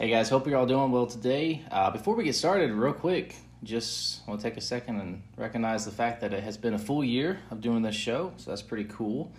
Hey 0.00 0.10
guys, 0.10 0.28
hope 0.28 0.46
you're 0.46 0.56
all 0.56 0.64
doing 0.64 0.92
well 0.92 1.08
today. 1.08 1.64
Uh, 1.72 1.90
before 1.90 2.14
we 2.14 2.22
get 2.22 2.36
started, 2.36 2.70
real 2.70 2.92
quick, 2.92 3.34
just 3.64 4.24
want 4.28 4.38
to 4.38 4.48
take 4.48 4.56
a 4.56 4.60
second 4.60 5.00
and 5.00 5.20
recognize 5.36 5.84
the 5.84 5.90
fact 5.90 6.20
that 6.20 6.32
it 6.32 6.44
has 6.44 6.56
been 6.56 6.74
a 6.74 6.78
full 6.78 7.02
year 7.02 7.40
of 7.50 7.60
doing 7.60 7.82
this 7.82 7.96
show, 7.96 8.32
so 8.36 8.52
that's 8.52 8.62
pretty 8.62 8.84
cool. 8.84 9.32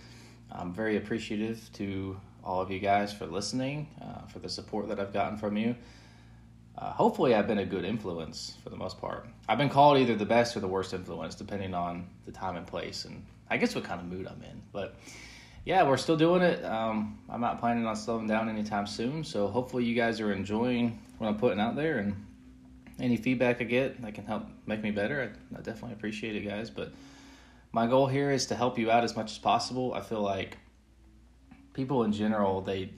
I'm 0.52 0.74
very 0.74 0.98
appreciative 0.98 1.70
to 1.76 2.20
all 2.44 2.60
of 2.60 2.70
you 2.70 2.78
guys 2.78 3.10
for 3.10 3.24
listening, 3.24 3.88
uh, 4.02 4.26
for 4.26 4.38
the 4.38 4.50
support 4.50 4.86
that 4.88 5.00
I've 5.00 5.14
gotten 5.14 5.38
from 5.38 5.56
you. 5.56 5.74
Uh, 6.76 6.92
hopefully, 6.92 7.34
I've 7.34 7.46
been 7.46 7.60
a 7.60 7.64
good 7.64 7.86
influence 7.86 8.58
for 8.62 8.68
the 8.68 8.76
most 8.76 9.00
part. 9.00 9.26
I've 9.48 9.56
been 9.56 9.70
called 9.70 9.96
either 9.96 10.14
the 10.14 10.26
best 10.26 10.58
or 10.58 10.60
the 10.60 10.68
worst 10.68 10.92
influence, 10.92 11.34
depending 11.34 11.72
on 11.72 12.06
the 12.26 12.32
time 12.32 12.56
and 12.56 12.66
place, 12.66 13.06
and 13.06 13.24
I 13.48 13.56
guess 13.56 13.74
what 13.74 13.84
kind 13.84 13.98
of 13.98 14.08
mood 14.08 14.26
I'm 14.26 14.42
in. 14.42 14.60
But 14.72 14.94
yeah, 15.64 15.82
we're 15.82 15.96
still 15.96 16.16
doing 16.16 16.42
it. 16.42 16.64
Um, 16.64 17.18
I'm 17.28 17.40
not 17.40 17.60
planning 17.60 17.86
on 17.86 17.96
slowing 17.96 18.26
down 18.26 18.48
anytime 18.48 18.86
soon. 18.86 19.24
So 19.24 19.48
hopefully 19.48 19.84
you 19.84 19.94
guys 19.94 20.20
are 20.20 20.32
enjoying 20.32 20.98
what 21.18 21.28
I'm 21.28 21.36
putting 21.36 21.60
out 21.60 21.76
there 21.76 21.98
and 21.98 22.26
any 22.98 23.16
feedback 23.16 23.60
I 23.60 23.64
get 23.64 24.00
that 24.02 24.14
can 24.14 24.26
help 24.26 24.46
make 24.66 24.82
me 24.82 24.90
better. 24.90 25.32
I, 25.54 25.58
I 25.58 25.60
definitely 25.60 25.92
appreciate 25.92 26.36
it, 26.36 26.48
guys. 26.48 26.70
But 26.70 26.92
my 27.72 27.86
goal 27.86 28.06
here 28.06 28.30
is 28.30 28.46
to 28.46 28.54
help 28.54 28.78
you 28.78 28.90
out 28.90 29.04
as 29.04 29.16
much 29.16 29.32
as 29.32 29.38
possible. 29.38 29.94
I 29.94 30.00
feel 30.00 30.22
like 30.22 30.58
people 31.72 32.02
in 32.02 32.12
general 32.12 32.60
they 32.60 32.90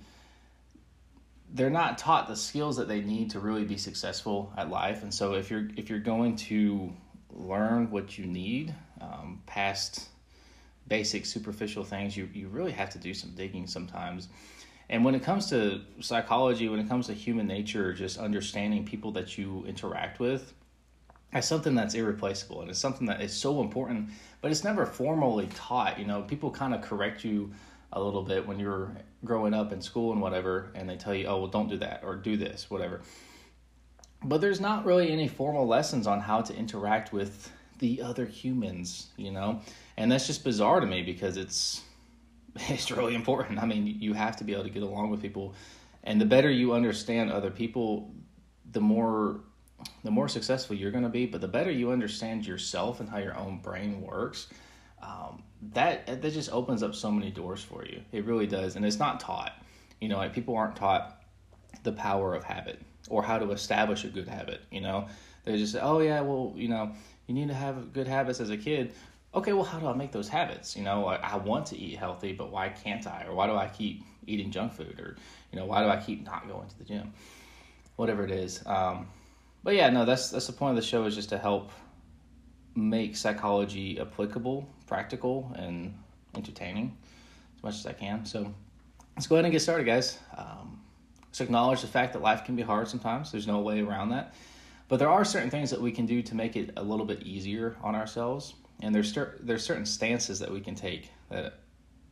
they're 1.55 1.70
not 1.70 1.98
taught 1.98 2.29
the 2.29 2.37
skills 2.37 2.79
that 2.79 2.89
they 2.89 3.03
need 3.03 3.31
to 3.31 3.39
really 3.39 3.65
be 3.65 3.77
successful 3.77 4.53
at 4.56 4.70
life. 4.70 5.03
And 5.03 5.12
so 5.12 5.34
if 5.34 5.51
you're 5.51 5.69
if 5.77 5.91
you're 5.91 5.98
going 5.98 6.37
to 6.37 6.92
learn 7.31 7.91
what 7.91 8.17
you 8.19 8.27
need 8.27 8.75
um, 9.01 9.42
past 9.47 10.09
basic 10.89 11.27
superficial 11.27 11.85
things 11.85 12.17
you, 12.17 12.29
you 12.33 12.49
really 12.49 12.73
have 12.73 12.91
to 12.91 12.99
do 12.99 13.15
some 13.15 13.31
digging 13.31 13.67
sometimes. 13.67 14.29
And 14.89 15.05
when 15.05 15.15
it 15.15 15.23
comes 15.23 15.49
to 15.51 15.81
psychology 16.01 16.69
when 16.69 16.81
it 16.81 16.89
comes 16.89 17.07
to 17.07 17.15
human 17.15 17.47
nature 17.47 17.93
just 17.93 18.19
understanding 18.19 18.85
people 18.85 19.13
that 19.13 19.39
you 19.39 19.65
interact 19.67 20.21
with 20.21 20.53
that's 21.33 21.48
something 21.48 21.75
that's 21.75 21.95
irreplaceable 21.95 22.61
and 22.61 22.69
it's 22.69 22.79
something 22.79 23.06
that 23.06 23.23
is 23.23 23.33
so 23.33 23.62
important 23.62 24.11
but 24.41 24.51
it's 24.51 24.65
never 24.65 24.84
formally 24.84 25.48
taught 25.55 25.98
you 25.98 26.05
know? 26.05 26.23
People 26.23 26.51
kind 26.51 26.75
of 26.75 26.83
correct 26.83 27.25
you 27.25 27.53
a 27.95 28.03
little 28.03 28.23
bit 28.23 28.47
when 28.47 28.59
you're 28.59 28.95
growing 29.25 29.55
up 29.55 29.73
in 29.73 29.81
school 29.81 30.12
and 30.12 30.21
whatever 30.21 30.71
and 30.75 30.89
they 30.89 30.97
tell 30.97 31.15
you 31.15 31.27
oh 31.27 31.39
well 31.39 31.49
don't 31.49 31.69
do 31.69 31.78
that 31.78 32.03
or 32.05 32.17
do 32.17 32.37
this 32.37 32.69
whatever. 32.69 33.01
But 34.25 34.41
there's 34.41 34.61
not 34.61 34.84
really 34.84 35.11
any 35.11 35.27
formal 35.27 35.67
lessons 35.67 36.06
on 36.06 36.21
how 36.21 36.43
to 36.43 36.55
interact 36.55 37.12
with 37.12 37.51
the 37.78 38.01
other 38.03 38.25
humans, 38.25 39.09
you 39.17 39.33
know? 39.33 39.61
And 39.97 40.11
that's 40.11 40.27
just 40.27 40.45
bizarre 40.45 40.81
to 40.81 40.87
me 40.87 41.03
because 41.03 41.37
it's 41.37 41.83
it's 42.69 42.91
really 42.91 43.15
important. 43.15 43.62
I 43.62 43.67
mean, 43.67 43.87
you 43.87 44.12
have 44.15 44.37
to 44.37 44.45
be 44.45 44.53
able 44.53 44.65
to 44.65 44.71
get 44.71 44.83
along 44.83 45.11
with 45.11 45.23
people. 45.23 45.55
And 46.05 46.21
the 46.21 46.27
better 46.27 46.51
you 46.51 46.73
understand 46.73 47.31
other 47.31 47.51
people, 47.51 48.12
the 48.71 48.81
more 48.81 49.41
the 50.05 50.11
more 50.11 50.29
successful 50.29 50.77
you're 50.77 50.93
going 50.93 51.03
to 51.03 51.11
be, 51.11 51.27
but 51.27 51.41
the 51.41 51.49
better 51.49 51.71
you 51.71 51.91
understand 51.91 52.47
yourself 52.47 53.01
and 53.01 53.09
how 53.09 53.19
your 53.19 53.37
own 53.37 53.59
brain 53.59 54.01
works, 54.01 54.47
um, 55.03 55.43
that 55.75 56.06
that 56.06 56.33
just 56.33 56.53
opens 56.53 56.83
up 56.83 56.95
so 56.95 57.11
many 57.11 57.31
doors 57.31 57.62
for 57.62 57.84
you. 57.84 58.01
It 58.12 58.25
really 58.25 58.47
does, 58.47 58.77
and 58.77 58.84
it's 58.84 58.99
not 58.99 59.21
taught. 59.21 59.53
You 60.01 60.09
know, 60.09 60.19
like 60.19 60.33
people 60.33 60.56
aren't 60.56 60.77
taught 60.77 61.23
the 61.83 61.93
power 61.93 62.34
of 62.34 62.45
habit 62.45 62.81
or 63.09 63.23
how 63.23 63.39
to 63.39 63.51
establish 63.51 64.05
a 64.05 64.09
good 64.09 64.29
habit. 64.29 64.61
You 64.71 64.81
know, 64.81 65.06
they 65.45 65.56
just 65.56 65.73
say, 65.73 65.81
"Oh 65.81 66.01
yeah, 66.01 66.21
well, 66.21 66.53
you 66.56 66.69
know, 66.69 66.93
you 67.27 67.34
need 67.34 67.49
to 67.49 67.55
have 67.55 67.93
good 67.93 68.09
habits 68.09 68.41
as 68.41 68.51
a 68.51 68.56
kid. 68.56 68.93
Okay, 69.34 69.55
well, 69.55 69.64
how 69.64 69.78
do 69.78 69.86
I 69.86 69.94
make 69.94 70.12
those 70.12 70.28
habits? 70.28 70.77
You 70.77 70.83
know, 70.83 71.06
I, 71.06 71.16
I 71.16 71.36
want 71.36 71.66
to 71.66 71.78
eat 71.78 71.97
healthy, 71.97 72.33
but 72.33 72.50
why 72.50 72.69
can't 72.69 73.06
I? 73.06 73.25
Or 73.27 73.34
why 73.34 73.47
do 73.47 73.55
I 73.55 73.66
keep 73.69 74.05
eating 74.27 74.50
junk 74.50 74.75
food? 74.75 75.00
Or, 75.00 75.16
you 75.50 75.58
know, 75.58 75.64
why 75.64 75.83
do 75.83 75.88
I 75.88 75.97
keep 75.97 76.22
not 76.25 76.47
going 76.48 76.69
to 76.69 76.78
the 76.78 76.84
gym? 76.84 77.14
Whatever 77.97 78.25
it 78.25 78.30
is. 78.30 78.62
Um, 78.66 79.06
but 79.64 79.75
yeah, 79.75 79.88
no, 79.91 80.05
that's 80.05 80.30
that's 80.30 80.47
the 80.47 80.53
point 80.53 80.77
of 80.77 80.77
the 80.77 80.86
show 80.86 81.05
is 81.05 81.14
just 81.14 81.30
to 81.30 81.38
help 81.38 81.70
make 82.75 83.16
psychology 83.16 83.98
applicable, 84.00 84.69
practical, 84.87 85.53
and 85.56 85.94
entertaining 86.34 86.97
as 87.56 87.62
much 87.62 87.75
as 87.75 87.87
I 87.87 87.92
can. 87.92 88.26
So 88.26 88.53
let's 89.16 89.26
go 89.26 89.37
ahead 89.37 89.44
and 89.44 89.53
get 89.53 89.60
started, 89.60 89.84
guys. 89.84 90.19
Um, 90.37 90.81
let's 91.26 91.41
acknowledge 91.41 91.81
the 91.81 91.87
fact 91.87 92.12
that 92.15 92.22
life 92.22 92.44
can 92.44 92.56
be 92.56 92.62
hard 92.62 92.88
sometimes. 92.88 93.31
There's 93.31 93.47
no 93.47 93.60
way 93.60 93.81
around 93.81 94.10
that. 94.10 94.34
But 94.88 94.98
there 94.98 95.10
are 95.10 95.25
certain 95.25 95.48
things 95.48 95.71
that 95.71 95.81
we 95.81 95.92
can 95.92 96.06
do 96.06 96.22
to 96.22 96.34
make 96.34 96.56
it 96.56 96.72
a 96.76 96.82
little 96.82 97.06
bit 97.06 97.22
easier 97.22 97.76
on 97.82 97.94
ourselves, 97.94 98.54
and 98.82 98.94
there's 98.94 99.16
there's 99.41 99.65
certain 99.65 99.87
stances 99.87 100.38
that 100.41 100.50
we 100.50 100.60
can 100.60 100.75
take 100.75 101.10
that 101.31 101.60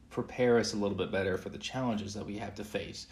prepare 0.08 0.58
us 0.58 0.72
a 0.72 0.76
little 0.76 0.96
bit 0.96 1.12
better 1.12 1.36
for 1.36 1.50
the 1.50 1.58
challenges 1.58 2.14
that 2.14 2.24
we 2.24 2.38
have 2.38 2.54
to 2.54 2.64
face. 2.64 3.06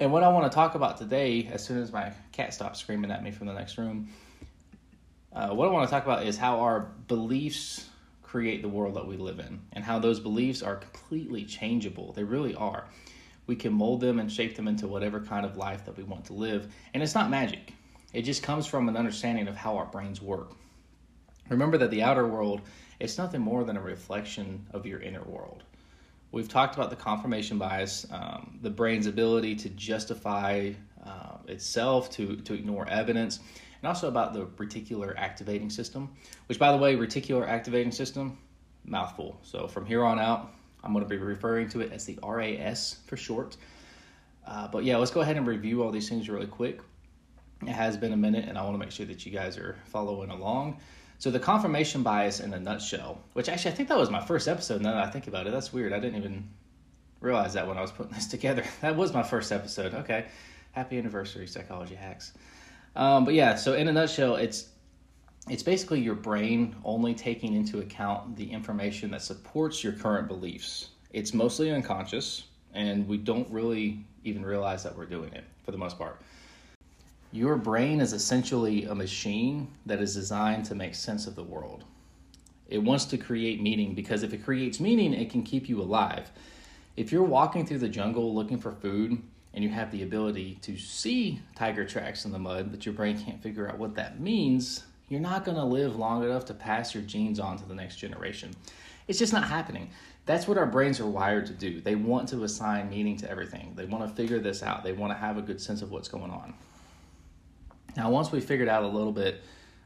And 0.00 0.12
what 0.12 0.22
I 0.22 0.28
want 0.28 0.50
to 0.50 0.54
talk 0.54 0.74
about 0.74 0.96
today, 0.98 1.48
as 1.52 1.64
soon 1.64 1.78
as 1.78 1.92
my 1.92 2.12
cat 2.32 2.54
stops 2.54 2.78
screaming 2.78 3.10
at 3.10 3.22
me 3.22 3.30
from 3.30 3.46
the 3.46 3.52
next 3.52 3.78
room, 3.78 4.08
uh, 5.32 5.50
what 5.50 5.68
I 5.68 5.70
want 5.70 5.88
to 5.88 5.90
talk 5.90 6.04
about 6.04 6.26
is 6.26 6.36
how 6.36 6.60
our 6.60 6.80
beliefs 7.08 7.88
create 8.22 8.62
the 8.62 8.68
world 8.68 8.94
that 8.94 9.06
we 9.06 9.16
live 9.16 9.38
in, 9.38 9.60
and 9.72 9.82
how 9.82 9.98
those 9.98 10.20
beliefs 10.20 10.62
are 10.62 10.76
completely 10.76 11.44
changeable. 11.44 12.12
They 12.12 12.24
really 12.24 12.54
are. 12.54 12.84
We 13.46 13.56
can 13.56 13.72
mold 13.72 14.00
them 14.00 14.18
and 14.18 14.30
shape 14.30 14.54
them 14.54 14.68
into 14.68 14.86
whatever 14.86 15.20
kind 15.20 15.46
of 15.46 15.56
life 15.56 15.86
that 15.86 15.96
we 15.96 16.04
want 16.04 16.26
to 16.26 16.34
live, 16.34 16.72
and 16.92 17.02
it's 17.02 17.14
not 17.14 17.30
magic. 17.30 17.72
It 18.12 18.22
just 18.22 18.42
comes 18.42 18.66
from 18.66 18.88
an 18.88 18.96
understanding 18.96 19.48
of 19.48 19.56
how 19.56 19.76
our 19.78 19.86
brains 19.86 20.20
work. 20.20 20.52
Remember 21.48 21.78
that 21.78 21.90
the 21.90 22.02
outer 22.02 22.26
world 22.26 22.60
is 23.00 23.16
nothing 23.16 23.40
more 23.40 23.64
than 23.64 23.76
a 23.76 23.80
reflection 23.80 24.66
of 24.72 24.86
your 24.86 25.00
inner 25.00 25.22
world. 25.22 25.62
We've 26.30 26.48
talked 26.48 26.74
about 26.74 26.90
the 26.90 26.96
confirmation 26.96 27.56
bias, 27.56 28.06
um, 28.10 28.58
the 28.62 28.70
brain's 28.70 29.06
ability 29.06 29.54
to 29.56 29.70
justify 29.70 30.72
uh, 31.06 31.38
itself, 31.46 32.10
to, 32.12 32.36
to 32.36 32.52
ignore 32.52 32.86
evidence, 32.88 33.40
and 33.80 33.88
also 33.88 34.08
about 34.08 34.34
the 34.34 34.44
reticular 34.62 35.14
activating 35.16 35.70
system, 35.70 36.14
which, 36.46 36.58
by 36.58 36.70
the 36.70 36.76
way, 36.76 36.96
reticular 36.96 37.48
activating 37.48 37.92
system, 37.92 38.36
mouthful. 38.84 39.38
So 39.42 39.66
from 39.68 39.86
here 39.86 40.04
on 40.04 40.18
out, 40.18 40.52
I'm 40.84 40.92
going 40.92 41.04
to 41.04 41.08
be 41.08 41.16
referring 41.16 41.68
to 41.70 41.80
it 41.80 41.92
as 41.92 42.04
the 42.04 42.18
RAS 42.22 42.96
for 43.06 43.16
short. 43.16 43.56
Uh, 44.46 44.68
but 44.68 44.84
yeah, 44.84 44.96
let's 44.96 45.10
go 45.10 45.20
ahead 45.20 45.36
and 45.36 45.46
review 45.46 45.82
all 45.82 45.90
these 45.90 46.08
things 46.08 46.28
really 46.28 46.46
quick. 46.46 46.80
It 47.62 47.68
has 47.68 47.96
been 47.96 48.12
a 48.12 48.16
minute, 48.16 48.44
and 48.48 48.58
I 48.58 48.62
want 48.62 48.74
to 48.74 48.78
make 48.78 48.90
sure 48.90 49.06
that 49.06 49.24
you 49.24 49.32
guys 49.32 49.56
are 49.56 49.76
following 49.86 50.30
along. 50.30 50.78
So, 51.18 51.30
the 51.30 51.40
confirmation 51.40 52.02
bias 52.02 52.40
in 52.40 52.54
a 52.54 52.60
nutshell, 52.60 53.20
which 53.32 53.48
actually 53.48 53.72
I 53.72 53.74
think 53.74 53.88
that 53.88 53.98
was 53.98 54.10
my 54.10 54.24
first 54.24 54.46
episode 54.46 54.82
now 54.82 54.94
that 54.94 55.08
I 55.08 55.10
think 55.10 55.26
about 55.26 55.46
it. 55.46 55.52
That's 55.52 55.72
weird. 55.72 55.92
I 55.92 55.98
didn't 55.98 56.18
even 56.18 56.48
realize 57.20 57.54
that 57.54 57.66
when 57.66 57.76
I 57.76 57.80
was 57.80 57.90
putting 57.90 58.12
this 58.12 58.26
together. 58.36 58.64
That 58.80 58.96
was 58.96 59.12
my 59.12 59.22
first 59.22 59.52
episode. 59.52 59.94
Okay. 59.94 60.26
Happy 60.72 60.98
anniversary, 60.98 61.46
Psychology 61.46 61.94
Hacks. 61.94 62.32
Um, 62.94 63.24
but 63.24 63.34
yeah, 63.34 63.56
so 63.56 63.74
in 63.74 63.88
a 63.88 63.92
nutshell, 63.92 64.36
it's 64.36 64.68
it's 65.48 65.62
basically 65.62 66.00
your 66.00 66.14
brain 66.14 66.76
only 66.84 67.14
taking 67.14 67.54
into 67.54 67.78
account 67.78 68.36
the 68.36 68.50
information 68.50 69.10
that 69.12 69.22
supports 69.22 69.82
your 69.82 69.94
current 69.94 70.28
beliefs. 70.28 70.90
It's 71.12 71.32
mostly 71.32 71.70
unconscious, 71.70 72.44
and 72.74 73.08
we 73.08 73.16
don't 73.16 73.50
really 73.50 74.04
even 74.24 74.44
realize 74.44 74.82
that 74.82 74.96
we're 74.96 75.06
doing 75.06 75.32
it 75.32 75.44
for 75.64 75.72
the 75.72 75.78
most 75.78 75.96
part. 75.96 76.20
Your 77.30 77.56
brain 77.56 78.00
is 78.00 78.14
essentially 78.14 78.84
a 78.84 78.94
machine 78.94 79.68
that 79.84 80.00
is 80.00 80.14
designed 80.14 80.64
to 80.66 80.74
make 80.74 80.94
sense 80.94 81.26
of 81.26 81.34
the 81.34 81.42
world. 81.42 81.84
It 82.68 82.78
wants 82.78 83.04
to 83.06 83.18
create 83.18 83.60
meaning 83.60 83.94
because 83.94 84.22
if 84.22 84.32
it 84.32 84.44
creates 84.44 84.80
meaning, 84.80 85.12
it 85.12 85.30
can 85.30 85.42
keep 85.42 85.68
you 85.68 85.82
alive. 85.82 86.30
If 86.96 87.12
you're 87.12 87.22
walking 87.22 87.66
through 87.66 87.78
the 87.80 87.88
jungle 87.88 88.34
looking 88.34 88.56
for 88.56 88.72
food 88.72 89.20
and 89.52 89.62
you 89.62 89.68
have 89.68 89.90
the 89.90 90.02
ability 90.02 90.58
to 90.62 90.78
see 90.78 91.40
tiger 91.54 91.84
tracks 91.84 92.24
in 92.24 92.32
the 92.32 92.38
mud, 92.38 92.70
but 92.70 92.86
your 92.86 92.94
brain 92.94 93.22
can't 93.22 93.42
figure 93.42 93.68
out 93.68 93.78
what 93.78 93.94
that 93.96 94.20
means, 94.20 94.84
you're 95.10 95.20
not 95.20 95.44
going 95.44 95.56
to 95.58 95.64
live 95.64 95.96
long 95.96 96.24
enough 96.24 96.46
to 96.46 96.54
pass 96.54 96.94
your 96.94 97.02
genes 97.02 97.38
on 97.38 97.58
to 97.58 97.64
the 97.66 97.74
next 97.74 97.96
generation. 97.96 98.52
It's 99.06 99.18
just 99.18 99.34
not 99.34 99.44
happening. 99.44 99.90
That's 100.24 100.48
what 100.48 100.56
our 100.56 100.66
brains 100.66 100.98
are 100.98 101.06
wired 101.06 101.44
to 101.46 101.52
do. 101.52 101.82
They 101.82 101.94
want 101.94 102.28
to 102.30 102.44
assign 102.44 102.88
meaning 102.88 103.18
to 103.18 103.30
everything. 103.30 103.74
They 103.76 103.84
want 103.84 104.08
to 104.08 104.14
figure 104.14 104.38
this 104.38 104.62
out. 104.62 104.82
They 104.82 104.92
want 104.92 105.12
to 105.12 105.18
have 105.18 105.36
a 105.36 105.42
good 105.42 105.60
sense 105.60 105.82
of 105.82 105.90
what's 105.90 106.08
going 106.08 106.30
on. 106.30 106.54
Now, 107.98 108.10
once 108.10 108.30
we 108.30 108.40
figured 108.40 108.68
out 108.68 108.84
a 108.84 108.88
little 108.88 109.12
bit 109.12 109.42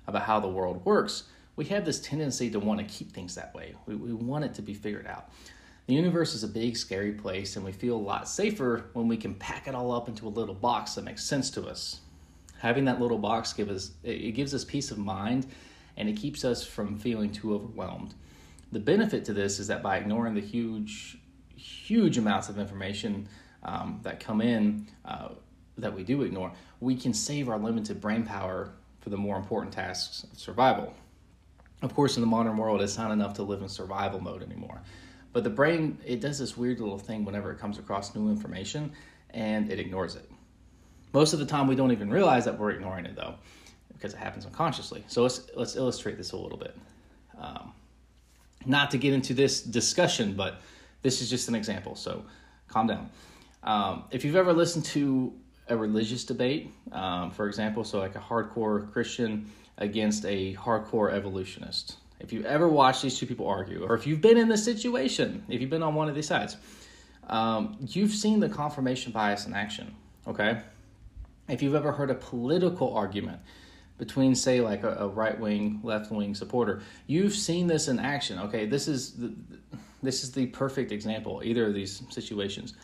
about 0.07 0.23
how 0.23 0.39
the 0.39 0.49
world 0.49 0.85
works, 0.85 1.25
we 1.57 1.65
have 1.67 1.87
this 1.87 1.99
tendency 1.99 2.51
to 2.51 2.61
want 2.61 2.79
to 2.79 2.85
keep 2.85 3.11
things 3.11 3.35
that 3.37 3.55
way. 3.55 3.75
We, 3.87 3.97
we 3.97 4.13
want 4.13 4.45
it 4.45 4.53
to 4.55 4.63
be 4.63 4.75
figured 4.75 5.07
out. 5.07 5.31
The 5.87 5.95
universe 5.95 6.35
is 6.35 6.45
a 6.45 6.49
big, 6.49 6.77
scary 6.77 7.13
place, 7.13 7.57
and 7.57 7.65
we 7.65 7.73
feel 7.73 7.97
a 7.97 7.97
lot 7.97 8.29
safer 8.29 8.85
when 8.93 9.09
we 9.09 9.17
can 9.17 9.35
pack 9.35 9.67
it 9.67 9.75
all 9.75 9.91
up 9.91 10.09
into 10.09 10.29
a 10.29 10.31
little 10.31 10.55
box 10.55 10.95
that 10.95 11.05
makes 11.05 11.25
sense 11.25 11.51
to 11.53 11.67
us. 11.67 12.01
Having 12.59 12.85
that 12.85 13.01
little 13.01 13.19
box 13.19 13.55
give 13.55 13.71
us 13.71 13.93
it 14.05 14.35
gives 14.35 14.55
us 14.55 14.63
peace 14.63 14.91
of 14.91 14.99
mind, 14.99 15.47
and 15.97 16.09
it 16.09 16.17
keeps 16.17 16.45
us 16.45 16.65
from 16.65 16.99
feeling 16.99 17.33
too 17.33 17.55
overwhelmed. 17.55 18.15
The 18.73 18.79
benefit 18.79 19.25
to 19.25 19.33
this 19.33 19.59
is 19.59 19.67
that 19.69 19.83
by 19.83 19.97
ignoring 19.97 20.35
the 20.35 20.41
huge, 20.41 21.17
huge 21.57 22.19
amounts 22.19 22.51
of 22.51 22.59
information 22.59 23.27
um, 23.63 24.01
that 24.03 24.21
come 24.21 24.41
in, 24.41 24.87
uh, 25.05 25.31
that 25.79 25.95
we 25.95 26.03
do 26.05 26.23
ignore, 26.23 26.53
we 26.81 26.97
can 26.97 27.15
save 27.15 27.49
our 27.49 27.59
limited 27.59 28.01
brain 28.01 28.25
power 28.25 28.73
for 29.01 29.11
the 29.11 29.17
more 29.17 29.37
important 29.37 29.73
tasks 29.73 30.25
of 30.25 30.39
survival. 30.39 30.95
Of 31.83 31.95
course, 31.95 32.17
in 32.17 32.21
the 32.21 32.27
modern 32.27 32.57
world, 32.57 32.81
it's 32.81 32.97
not 32.97 33.11
enough 33.11 33.35
to 33.35 33.43
live 33.43 33.63
in 33.63 33.69
survival 33.69 34.21
mode 34.21 34.43
anymore. 34.43 34.81
But 35.33 35.45
the 35.45 35.51
brain, 35.51 35.99
it 36.07 36.21
does 36.21 36.39
this 36.39 36.57
weird 36.57 36.79
little 36.79 36.99
thing 36.99 37.25
whenever 37.25 37.51
it 37.51 37.59
comes 37.59 37.79
across 37.79 38.15
new 38.15 38.31
information 38.31 38.93
and 39.31 39.73
it 39.73 39.81
ignores 39.81 40.15
it. 40.15 40.31
Most 41.13 41.33
of 41.33 41.39
the 41.39 41.47
time, 41.47 41.67
we 41.67 41.75
don't 41.75 41.93
even 41.93 42.11
realize 42.11 42.45
that 42.45 42.59
we're 42.59 42.71
ignoring 42.71 43.07
it 43.07 43.17
though, 43.17 43.35
because 43.93 44.15
it 44.15 44.19
happens 44.19 44.47
unconsciously. 44.47 45.05
So 45.09 45.23
let's 45.23 45.43
let's 45.55 45.77
illustrate 45.77 46.17
this 46.17 46.33
a 46.33 46.37
little 46.37 46.59
bit. 46.59 46.77
Um, 47.39 47.73
not 48.65 48.91
to 48.93 48.99
get 48.99 49.13
into 49.13 49.35
this 49.35 49.63
discussion, 49.63 50.35
but 50.35 50.61
this 51.03 51.21
is 51.21 51.29
just 51.29 51.49
an 51.49 51.55
example. 51.55 51.97
So 51.97 52.25
calm 52.69 52.87
down. 52.87 53.11
Um, 53.63 54.05
if 54.11 54.25
you've 54.25 54.37
ever 54.37 54.53
listened 54.53 54.85
to 54.87 55.33
a 55.69 55.77
religious 55.77 56.25
debate, 56.25 56.73
um, 56.93 57.31
for 57.31 57.47
example, 57.47 57.85
so 57.85 57.99
like 57.99 58.17
a 58.17 58.21
hardcore 58.21 58.91
Christian 58.93 59.51
against 59.79 60.25
a 60.25 60.55
hardcore 60.55 61.13
evolutionist, 61.13 61.97
if 62.21 62.33
you 62.33 62.45
ever 62.45 62.69
watched 62.69 63.03
these 63.03 63.19
two 63.19 63.27
people 63.27 63.47
argue, 63.49 63.85
or 63.85 63.95
if 63.95 64.07
you've 64.07 64.21
been 64.21 64.37
in 64.37 64.49
this 64.49 64.65
situation, 64.65 65.45
if 65.49 65.61
you've 65.61 65.71
been 65.71 65.83
on 65.83 65.95
one 65.95 66.09
of 66.09 66.15
these 66.15 66.29
sides, 66.29 66.57
um, 67.29 67.77
you've 67.81 68.13
seen 68.13 68.41
the 68.41 68.49
confirmation 68.49 69.13
bias 69.13 69.47
in 69.47 69.55
action. 69.55 69.95
Okay, 70.27 70.61
if 71.49 71.63
you've 71.63 71.75
ever 71.75 71.93
heard 71.93 72.11
a 72.11 72.15
political 72.15 72.95
argument 72.95 73.41
between, 73.99 74.35
say, 74.35 74.61
like 74.61 74.85
a, 74.85 74.95
a 74.97 75.09
right 75.09 75.39
wing, 75.39 75.81
left 75.83 76.11
wing 76.11 76.35
supporter, 76.35 76.83
you've 77.07 77.35
seen 77.35 77.67
this 77.67 77.89
in 77.89 77.99
action. 77.99 78.39
Okay, 78.39 78.67
this 78.67 78.89
is 78.89 79.13
the, 79.13 79.33
this 80.03 80.23
is 80.23 80.33
the 80.33 80.47
perfect 80.47 80.93
example. 80.93 81.41
Either 81.45 81.67
of 81.67 81.75
these 81.75 82.03
situations 82.11 82.75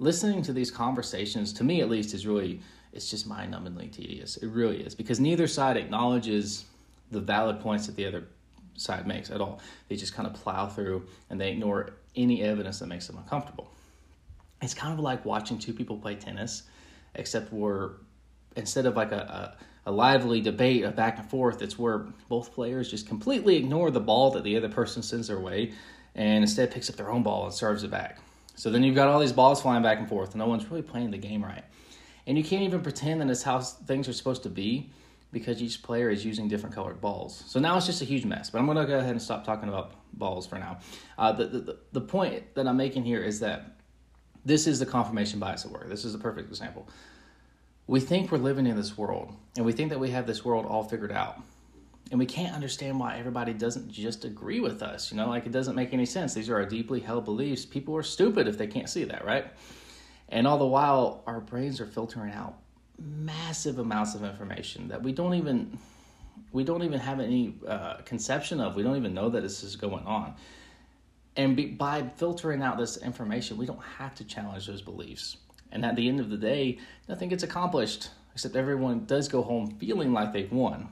listening 0.00 0.42
to 0.42 0.52
these 0.52 0.70
conversations, 0.70 1.52
to 1.52 1.62
me 1.62 1.80
at 1.80 1.88
least, 1.88 2.14
is 2.14 2.26
really 2.26 2.60
it's 2.92 3.08
just 3.08 3.28
mind-numbingly 3.28 3.92
tedious. 3.92 4.36
It 4.38 4.48
really 4.48 4.82
is 4.82 4.96
because 4.96 5.20
neither 5.20 5.46
side 5.46 5.76
acknowledges 5.76 6.64
the 7.12 7.20
valid 7.20 7.60
points 7.60 7.86
that 7.86 7.94
the 7.94 8.04
other 8.04 8.24
side 8.74 9.06
makes 9.06 9.30
at 9.30 9.40
all. 9.40 9.60
They 9.88 9.94
just 9.94 10.12
kind 10.12 10.26
of 10.26 10.34
plow 10.34 10.66
through 10.66 11.06
and 11.28 11.40
they 11.40 11.52
ignore 11.52 11.90
any 12.16 12.42
evidence 12.42 12.80
that 12.80 12.88
makes 12.88 13.06
them 13.06 13.18
uncomfortable. 13.18 13.70
It's 14.60 14.74
kind 14.74 14.92
of 14.92 14.98
like 14.98 15.24
watching 15.24 15.56
two 15.56 15.72
people 15.72 15.96
play 15.98 16.16
tennis, 16.16 16.64
except 17.14 17.52
we're 17.52 17.92
instead 18.56 18.86
of 18.86 18.96
like 18.96 19.12
a, 19.12 19.56
a, 19.86 19.90
a 19.90 19.92
lively 19.92 20.40
debate, 20.40 20.82
a 20.82 20.90
back 20.90 21.18
and 21.18 21.30
forth, 21.30 21.62
it's 21.62 21.78
where 21.78 22.06
both 22.28 22.52
players 22.52 22.90
just 22.90 23.06
completely 23.06 23.56
ignore 23.56 23.92
the 23.92 24.00
ball 24.00 24.32
that 24.32 24.42
the 24.42 24.56
other 24.56 24.68
person 24.68 25.02
sends 25.02 25.28
their 25.28 25.38
way 25.38 25.72
and 26.16 26.42
instead 26.42 26.72
picks 26.72 26.90
up 26.90 26.96
their 26.96 27.12
own 27.12 27.22
ball 27.22 27.44
and 27.44 27.54
serves 27.54 27.84
it 27.84 27.90
back. 27.90 28.18
So 28.60 28.68
then 28.68 28.82
you've 28.82 28.94
got 28.94 29.08
all 29.08 29.18
these 29.18 29.32
balls 29.32 29.62
flying 29.62 29.82
back 29.82 29.98
and 30.00 30.06
forth, 30.06 30.32
and 30.32 30.38
no 30.38 30.46
one's 30.46 30.70
really 30.70 30.82
playing 30.82 31.12
the 31.12 31.16
game 31.16 31.42
right. 31.42 31.64
And 32.26 32.36
you 32.36 32.44
can't 32.44 32.62
even 32.62 32.82
pretend 32.82 33.22
that 33.22 33.30
it's 33.30 33.42
how 33.42 33.60
things 33.60 34.06
are 34.06 34.12
supposed 34.12 34.42
to 34.42 34.50
be 34.50 34.90
because 35.32 35.62
each 35.62 35.82
player 35.82 36.10
is 36.10 36.26
using 36.26 36.46
different 36.46 36.74
colored 36.74 37.00
balls. 37.00 37.42
So 37.46 37.58
now 37.58 37.78
it's 37.78 37.86
just 37.86 38.02
a 38.02 38.04
huge 38.04 38.26
mess. 38.26 38.50
But 38.50 38.58
I'm 38.58 38.66
going 38.66 38.76
to 38.76 38.84
go 38.84 38.98
ahead 38.98 39.12
and 39.12 39.22
stop 39.22 39.46
talking 39.46 39.70
about 39.70 39.94
balls 40.12 40.46
for 40.46 40.58
now. 40.58 40.78
Uh, 41.16 41.32
the, 41.32 41.46
the, 41.46 41.78
the 41.92 42.00
point 42.02 42.54
that 42.54 42.66
I'm 42.66 42.76
making 42.76 43.02
here 43.02 43.22
is 43.22 43.40
that 43.40 43.78
this 44.44 44.66
is 44.66 44.78
the 44.78 44.84
confirmation 44.84 45.40
bias 45.40 45.64
at 45.64 45.70
work. 45.70 45.88
This 45.88 46.04
is 46.04 46.14
a 46.14 46.18
perfect 46.18 46.50
example. 46.50 46.86
We 47.86 47.98
think 47.98 48.30
we're 48.30 48.36
living 48.36 48.66
in 48.66 48.76
this 48.76 48.98
world, 48.98 49.34
and 49.56 49.64
we 49.64 49.72
think 49.72 49.88
that 49.88 49.98
we 49.98 50.10
have 50.10 50.26
this 50.26 50.44
world 50.44 50.66
all 50.66 50.84
figured 50.84 51.12
out 51.12 51.40
and 52.10 52.18
we 52.18 52.26
can't 52.26 52.54
understand 52.54 52.98
why 52.98 53.16
everybody 53.18 53.52
doesn't 53.52 53.90
just 53.90 54.24
agree 54.24 54.60
with 54.60 54.82
us. 54.82 55.10
You 55.10 55.16
know, 55.16 55.28
like 55.28 55.46
it 55.46 55.52
doesn't 55.52 55.76
make 55.76 55.92
any 55.92 56.06
sense. 56.06 56.34
These 56.34 56.48
are 56.48 56.56
our 56.56 56.66
deeply 56.66 57.00
held 57.00 57.24
beliefs. 57.24 57.64
People 57.64 57.96
are 57.96 58.02
stupid 58.02 58.48
if 58.48 58.58
they 58.58 58.66
can't 58.66 58.88
see 58.88 59.04
that, 59.04 59.24
right? 59.24 59.46
And 60.28 60.46
all 60.46 60.58
the 60.58 60.66
while, 60.66 61.22
our 61.26 61.40
brains 61.40 61.80
are 61.80 61.86
filtering 61.86 62.32
out 62.32 62.56
massive 62.98 63.78
amounts 63.78 64.14
of 64.14 64.24
information 64.24 64.88
that 64.88 65.02
we 65.02 65.12
don't 65.12 65.34
even 65.34 65.78
we 66.52 66.64
don't 66.64 66.82
even 66.82 66.98
have 66.98 67.20
any 67.20 67.54
uh, 67.66 67.98
conception 67.98 68.60
of. 68.60 68.74
We 68.74 68.82
don't 68.82 68.96
even 68.96 69.14
know 69.14 69.28
that 69.28 69.42
this 69.42 69.62
is 69.62 69.76
going 69.76 70.04
on. 70.04 70.34
And 71.36 71.54
be, 71.54 71.66
by 71.66 72.02
filtering 72.16 72.60
out 72.60 72.76
this 72.76 72.96
information, 72.96 73.56
we 73.56 73.66
don't 73.66 73.82
have 73.98 74.16
to 74.16 74.24
challenge 74.24 74.66
those 74.66 74.82
beliefs. 74.82 75.36
And 75.70 75.84
at 75.84 75.94
the 75.94 76.08
end 76.08 76.18
of 76.18 76.28
the 76.28 76.36
day, 76.36 76.78
nothing 77.08 77.28
gets 77.28 77.44
accomplished 77.44 78.10
except 78.34 78.56
everyone 78.56 79.04
does 79.04 79.28
go 79.28 79.42
home 79.42 79.76
feeling 79.78 80.12
like 80.12 80.32
they've 80.32 80.50
won 80.50 80.88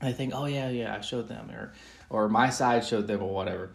they 0.00 0.12
think, 0.12 0.32
oh 0.34 0.46
yeah, 0.46 0.68
yeah, 0.68 0.94
I 0.94 1.00
showed 1.00 1.28
them, 1.28 1.50
or 1.50 1.72
or 2.10 2.28
my 2.28 2.50
side 2.50 2.84
showed 2.84 3.06
them, 3.06 3.22
or 3.22 3.32
whatever. 3.32 3.72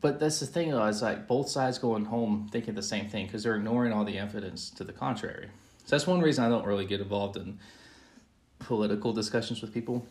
But 0.00 0.18
that's 0.18 0.40
the 0.40 0.46
thing, 0.46 0.70
though, 0.70 0.86
It's 0.86 1.02
like 1.02 1.26
both 1.26 1.48
sides 1.48 1.78
going 1.78 2.06
home 2.06 2.48
thinking 2.50 2.74
the 2.74 2.82
same 2.82 3.08
thing 3.08 3.26
because 3.26 3.42
they're 3.42 3.56
ignoring 3.56 3.92
all 3.92 4.04
the 4.04 4.18
evidence 4.18 4.70
to 4.70 4.84
the 4.84 4.92
contrary. 4.92 5.48
So 5.84 5.96
that's 5.96 6.06
one 6.06 6.20
reason 6.20 6.44
I 6.44 6.48
don't 6.48 6.64
really 6.66 6.86
get 6.86 7.00
involved 7.00 7.36
in 7.36 7.58
political 8.60 9.12
discussions 9.12 9.60
with 9.60 9.74
people, 9.74 10.06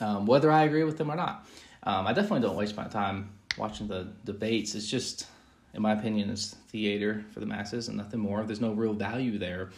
um, 0.00 0.24
whether 0.24 0.50
I 0.50 0.64
agree 0.64 0.84
with 0.84 0.96
them 0.96 1.10
or 1.10 1.16
not. 1.16 1.46
Um, 1.82 2.06
I 2.06 2.14
definitely 2.14 2.40
don't 2.40 2.56
waste 2.56 2.76
my 2.76 2.84
time 2.84 3.30
watching 3.58 3.88
the 3.88 4.08
debates. 4.24 4.74
It's 4.74 4.88
just, 4.88 5.26
in 5.74 5.82
my 5.82 5.92
opinion, 5.92 6.30
it's 6.30 6.54
theater 6.70 7.24
for 7.32 7.40
the 7.40 7.46
masses 7.46 7.88
and 7.88 7.98
nothing 7.98 8.20
more. 8.20 8.42
There's 8.44 8.60
no 8.60 8.72
real 8.72 8.94
value 8.94 9.36
there. 9.36 9.70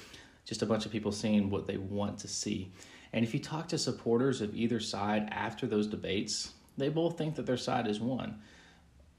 Just 0.45 0.63
a 0.63 0.67
bunch 0.67 0.87
of 0.87 0.93
people 0.93 1.11
seeing 1.11 1.51
what 1.51 1.67
they 1.67 1.79
want 1.79 2.19
to 2.21 2.29
see. 2.29 2.71
And 3.17 3.25
if 3.25 3.33
you 3.33 3.41
talk 3.41 3.69
to 3.69 3.79
supporters 3.79 4.43
of 4.43 4.55
either 4.55 4.79
side 4.79 5.31
after 5.33 5.67
those 5.67 5.87
debates, 5.87 6.53
they 6.77 6.91
both 6.91 7.17
think 7.17 7.37
that 7.37 7.47
their 7.47 7.57
side 7.57 7.87
has 7.87 7.99
won. 7.99 8.43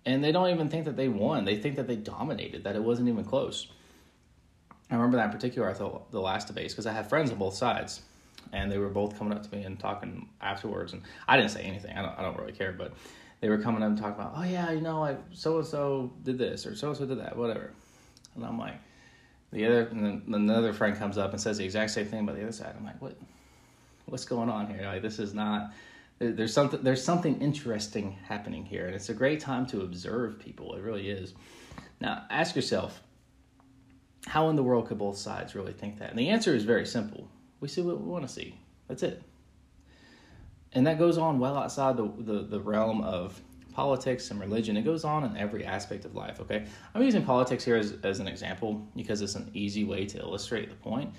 And 0.05 0.23
they 0.23 0.31
don't 0.31 0.51
even 0.51 0.69
think 0.69 0.85
that 0.85 0.95
they 0.95 1.07
won. 1.07 1.45
They 1.45 1.55
think 1.57 1.77
that 1.77 1.87
they 1.87 1.95
dominated, 1.95 2.63
that 2.65 2.75
it 2.75 2.83
wasn't 2.83 3.09
even 3.09 3.25
close. 3.25 3.65
I 4.91 4.93
remember 4.93 5.17
that 5.17 5.25
in 5.25 5.31
particular, 5.31 5.67
I 5.67 5.73
thought 5.73 6.11
the 6.11 6.21
last 6.21 6.45
debates, 6.45 6.75
because 6.75 6.85
I 6.85 6.93
had 6.93 7.09
friends 7.09 7.31
on 7.31 7.39
both 7.39 7.55
sides. 7.55 8.03
And 8.53 8.71
they 8.71 8.77
were 8.77 8.89
both 8.89 9.17
coming 9.17 9.33
up 9.33 9.41
to 9.41 9.55
me 9.55 9.63
and 9.63 9.79
talking 9.79 10.29
afterwards. 10.41 10.93
And 10.93 11.01
I 11.27 11.35
didn't 11.35 11.49
say 11.49 11.63
anything. 11.63 11.97
I 11.97 12.03
don't, 12.03 12.19
I 12.19 12.21
don't 12.21 12.37
really 12.37 12.53
care. 12.53 12.73
But 12.73 12.93
they 13.41 13.49
were 13.49 13.57
coming 13.57 13.81
up 13.81 13.89
and 13.89 13.97
talking 13.97 14.21
about, 14.21 14.33
oh, 14.35 14.43
yeah, 14.43 14.69
you 14.73 14.81
know, 14.81 15.17
so 15.33 15.57
and 15.57 15.65
so 15.65 16.13
did 16.21 16.37
this 16.37 16.67
or 16.67 16.75
so 16.75 16.89
and 16.89 16.97
so 16.97 17.07
did 17.07 17.19
that, 17.19 17.35
whatever. 17.35 17.71
And 18.35 18.45
I'm 18.45 18.59
like, 18.59 18.75
the 19.51 19.65
other, 19.65 19.87
and 19.87 20.05
then 20.05 20.35
another 20.35 20.71
friend 20.71 20.95
comes 20.95 21.17
up 21.17 21.31
and 21.31 21.41
says 21.41 21.57
the 21.57 21.65
exact 21.65 21.89
same 21.89 22.05
thing 22.05 22.19
about 22.19 22.35
the 22.35 22.43
other 22.43 22.51
side. 22.51 22.75
I'm 22.77 22.85
like, 22.85 23.01
what? 23.01 23.17
What's 24.07 24.25
going 24.25 24.49
on 24.49 24.67
here? 24.67 24.83
Like 24.83 25.01
this 25.01 25.19
is 25.19 25.33
not 25.33 25.71
there's 26.19 26.53
something 26.53 26.81
there's 26.81 27.03
something 27.03 27.39
interesting 27.41 28.17
happening 28.27 28.65
here, 28.65 28.87
and 28.87 28.95
it's 28.95 29.09
a 29.09 29.13
great 29.13 29.39
time 29.39 29.67
to 29.67 29.81
observe 29.81 30.39
people. 30.39 30.73
It 30.75 30.81
really 30.81 31.09
is. 31.09 31.35
Now, 31.99 32.25
ask 32.29 32.55
yourself, 32.55 33.01
how 34.25 34.49
in 34.49 34.55
the 34.55 34.63
world 34.63 34.87
could 34.87 34.97
both 34.97 35.17
sides 35.17 35.55
really 35.55 35.73
think 35.73 35.99
that? 35.99 36.09
And 36.09 36.19
the 36.19 36.29
answer 36.29 36.55
is 36.55 36.63
very 36.63 36.85
simple. 36.85 37.27
We 37.59 37.67
see 37.67 37.81
what 37.81 37.99
we 37.99 38.07
want 38.07 38.27
to 38.27 38.31
see. 38.31 38.55
That's 38.87 39.03
it. 39.03 39.21
And 40.73 40.85
that 40.85 40.99
goes 40.99 41.17
on 41.17 41.39
well 41.39 41.57
outside 41.57 41.97
the, 41.97 42.11
the, 42.19 42.43
the 42.43 42.59
realm 42.59 43.01
of 43.01 43.41
politics 43.73 44.29
and 44.31 44.39
religion. 44.39 44.77
It 44.77 44.83
goes 44.83 45.03
on 45.03 45.23
in 45.23 45.37
every 45.37 45.65
aspect 45.65 46.05
of 46.05 46.15
life, 46.15 46.39
okay? 46.41 46.65
I'm 46.93 47.01
using 47.01 47.23
politics 47.23 47.63
here 47.63 47.77
as, 47.77 47.95
as 48.03 48.19
an 48.19 48.27
example 48.27 48.87
because 48.95 49.21
it's 49.21 49.35
an 49.35 49.49
easy 49.53 49.83
way 49.83 50.05
to 50.05 50.19
illustrate 50.19 50.69
the 50.69 50.75
point 50.75 51.13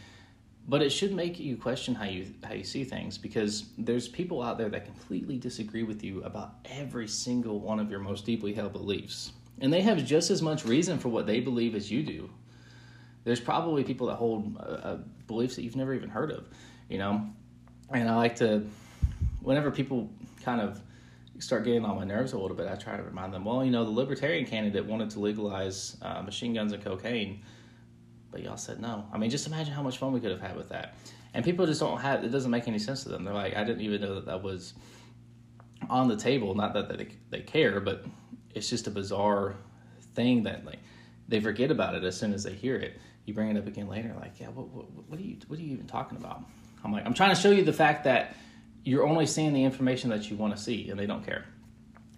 but 0.69 0.83
it 0.83 0.91
should 0.91 1.13
make 1.13 1.39
you 1.41 1.57
question 1.57 1.95
how 1.95 2.05
you 2.05 2.27
how 2.45 2.55
you 2.55 2.65
see 2.65 2.85
things 2.85 3.19
because 3.19 3.71
there's 3.79 4.07
people 4.07 4.43
out 4.43 4.59
there 4.59 4.69
that 4.69 4.85
completely 4.85 5.37
disagree 5.37 5.83
with 5.83 6.05
you 6.05 6.23
about 6.23 6.55
every 6.67 7.09
single 7.09 7.59
one 7.59 7.81
of 7.81 7.91
your 7.91 8.01
most 8.01 8.25
deeply 8.25 8.53
held 8.53 8.73
beliefs. 8.73 9.33
And 9.61 9.73
they 9.73 9.81
have 9.81 10.05
just 10.05 10.31
as 10.31 10.41
much 10.41 10.65
reason 10.65 10.99
for 10.99 11.09
what 11.09 11.27
they 11.27 11.41
believe 11.41 11.75
as 11.75 11.91
you 11.91 12.05
do. 12.05 12.31
There's 13.25 13.41
probably 13.41 13.83
people 13.83 14.07
that 14.07 14.15
hold 14.15 14.57
uh, 14.57 14.61
uh, 14.61 14.99
beliefs 15.27 15.57
that 15.57 15.63
you've 15.63 15.75
never 15.75 15.95
even 15.95 16.09
heard 16.09 16.31
of 16.31 16.45
you 16.89 16.99
know? 16.99 17.27
And 17.91 18.09
i 18.09 18.17
like 18.17 18.37
to 18.37 18.67
whenever 19.41 19.71
people 19.71 20.11
kind 20.43 20.61
of 20.61 20.81
start 21.39 21.65
getting 21.65 21.85
on 21.85 21.97
my 21.97 22.05
nerves 22.05 22.33
a 22.33 22.39
little 22.39 22.57
bit 22.57 22.67
i 22.67 22.75
try 22.75 22.97
to 22.97 23.03
remind 23.03 23.33
them 23.33 23.45
well 23.45 23.65
you 23.65 23.71
know 23.71 23.85
the 23.85 23.91
libertarian 23.91 24.45
candidate 24.45 24.85
wanted 24.85 25.09
to 25.09 25.21
legalize 25.21 25.97
uh, 26.03 26.21
machine 26.21 26.53
guns 26.53 26.73
and 26.73 26.85
cocaine 26.85 27.41
but 28.31 28.43
y'all 28.43 28.57
said 28.57 28.81
no. 28.81 29.07
I 29.13 29.19
mean, 29.19 29.31
just 29.31 29.47
imagine 29.47 29.73
how 29.73 29.83
much 29.83 29.99
fun 29.99 30.13
we 30.13 30.21
could 30.21 30.31
have 30.31 30.41
had 30.41 30.57
with 30.57 30.69
that. 30.71 30.97
And 31.35 31.45
people 31.45 31.67
just 31.67 31.81
don't 31.81 32.01
have. 32.01 32.25
It 32.25 32.31
doesn't 32.31 32.51
make 32.51 32.69
any 32.69 32.79
sense 32.79 33.03
to 33.05 33.11
them. 33.11 33.25
They're 33.25 33.35
like, 33.35 33.57
I 33.57 33.65
didn't 33.65 33.83
even 33.83 34.01
know 34.01 34.15
that 34.17 34.27
that 34.27 34.43
was 34.43 34.75
on 35.91 36.09
the 36.09 36.17
table. 36.17 36.55
Not 36.55 36.75
that 36.75 36.89
they 36.89 37.09
they 37.31 37.41
care, 37.41 37.81
but 37.81 38.05
it's 38.55 38.69
just 38.69 38.87
a 38.87 38.91
bizarre 38.91 39.57
thing 40.15 40.43
that 40.45 40.65
like 40.65 40.79
they 41.29 41.41
forget 41.41 41.71
about 41.71 41.95
it 41.95 42.05
as 42.05 42.19
soon 42.19 42.33
as 42.33 42.45
they 42.45 42.53
hear 42.53 42.77
it. 42.77 42.99
You 43.25 43.35
bring 43.35 43.51
it 43.51 43.59
up 43.59 43.67
again 43.67 43.89
later, 43.89 44.15
like, 44.19 44.41
yeah, 44.41 44.49
what 44.49 44.69
what, 44.69 44.91
what 45.09 45.19
are 45.19 45.23
you 45.23 45.37
what 45.49 45.59
are 45.59 45.63
you 45.63 45.73
even 45.73 45.87
talking 45.87 46.17
about? 46.17 46.45
I'm 46.83 46.93
like, 46.93 47.05
I'm 47.05 47.15
trying 47.15 47.35
to 47.35 47.41
show 47.41 47.51
you 47.51 47.63
the 47.63 47.73
fact 47.73 48.05
that 48.05 48.35
you're 48.85 49.07
only 49.07 49.27
seeing 49.27 49.53
the 49.53 49.63
information 49.65 50.09
that 50.11 50.31
you 50.31 50.37
want 50.37 50.57
to 50.57 50.63
see, 50.63 50.89
and 50.89 50.99
they 50.99 51.07
don't 51.07 51.25
care. 51.25 51.45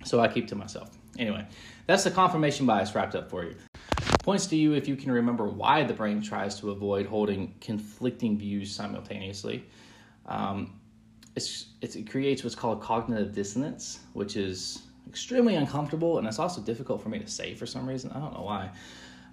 So 0.05 0.21
I 0.21 0.29
keep 0.29 0.47
to 0.49 0.55
myself. 0.55 0.91
Anyway, 1.19 1.45
that's 1.87 2.05
the 2.05 2.11
confirmation 2.11 2.65
bias 2.65 2.95
wrapped 2.95 3.15
up 3.17 3.29
for 3.29 3.45
you. 3.45 3.57
Points 4.31 4.47
to 4.47 4.55
you 4.55 4.75
if 4.75 4.87
you 4.87 4.95
can 4.95 5.11
remember 5.11 5.49
why 5.49 5.83
the 5.83 5.93
brain 5.93 6.23
tries 6.23 6.55
to 6.61 6.71
avoid 6.71 7.05
holding 7.05 7.53
conflicting 7.61 8.39
views 8.39 8.73
simultaneously. 8.73 9.65
Um, 10.27 10.79
it's, 11.35 11.71
it's, 11.81 11.97
it 11.97 12.09
creates 12.09 12.45
what's 12.45 12.55
called 12.55 12.81
cognitive 12.81 13.35
dissonance, 13.35 13.99
which 14.13 14.37
is 14.37 14.83
extremely 15.09 15.57
uncomfortable, 15.57 16.19
and 16.19 16.29
it's 16.29 16.39
also 16.39 16.61
difficult 16.61 17.03
for 17.03 17.09
me 17.09 17.19
to 17.19 17.27
say 17.27 17.57
for 17.57 17.67
some 17.67 17.89
reason. 17.89 18.13
I 18.13 18.21
don't 18.21 18.33
know 18.33 18.43
why. 18.43 18.71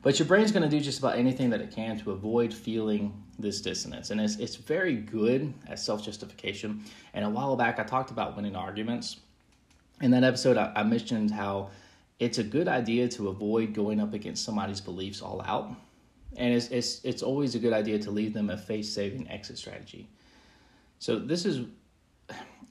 But 0.01 0.17
your 0.17 0.27
brain's 0.27 0.51
going 0.51 0.67
to 0.67 0.75
do 0.77 0.83
just 0.83 0.97
about 0.97 1.15
anything 1.15 1.51
that 1.51 1.61
it 1.61 1.69
can 1.69 1.99
to 1.99 2.09
avoid 2.09 2.51
feeling 2.51 3.13
this 3.37 3.61
dissonance. 3.61 4.09
And 4.09 4.19
it's, 4.19 4.37
it's 4.37 4.55
very 4.55 4.95
good 4.95 5.53
at 5.67 5.77
self 5.77 6.03
justification. 6.03 6.83
And 7.13 7.23
a 7.23 7.29
while 7.29 7.55
back, 7.55 7.77
I 7.77 7.83
talked 7.83 8.09
about 8.09 8.35
winning 8.35 8.55
arguments. 8.55 9.17
In 10.01 10.09
that 10.09 10.23
episode, 10.23 10.57
I, 10.57 10.73
I 10.75 10.81
mentioned 10.81 11.29
how 11.29 11.69
it's 12.19 12.37
a 12.37 12.43
good 12.43 12.67
idea 12.67 13.07
to 13.07 13.29
avoid 13.29 13.73
going 13.73 13.99
up 13.99 14.13
against 14.13 14.43
somebody's 14.43 14.81
beliefs 14.81 15.21
all 15.21 15.41
out 15.45 15.75
and 16.35 16.53
it's 16.53 16.67
it's 16.69 17.03
it's 17.03 17.23
always 17.23 17.55
a 17.55 17.59
good 17.59 17.73
idea 17.73 17.97
to 17.99 18.11
leave 18.11 18.33
them 18.33 18.49
a 18.49 18.57
face 18.57 18.89
saving 18.89 19.29
exit 19.29 19.57
strategy. 19.57 20.09
So 20.99 21.19
this 21.19 21.45
is 21.45 21.65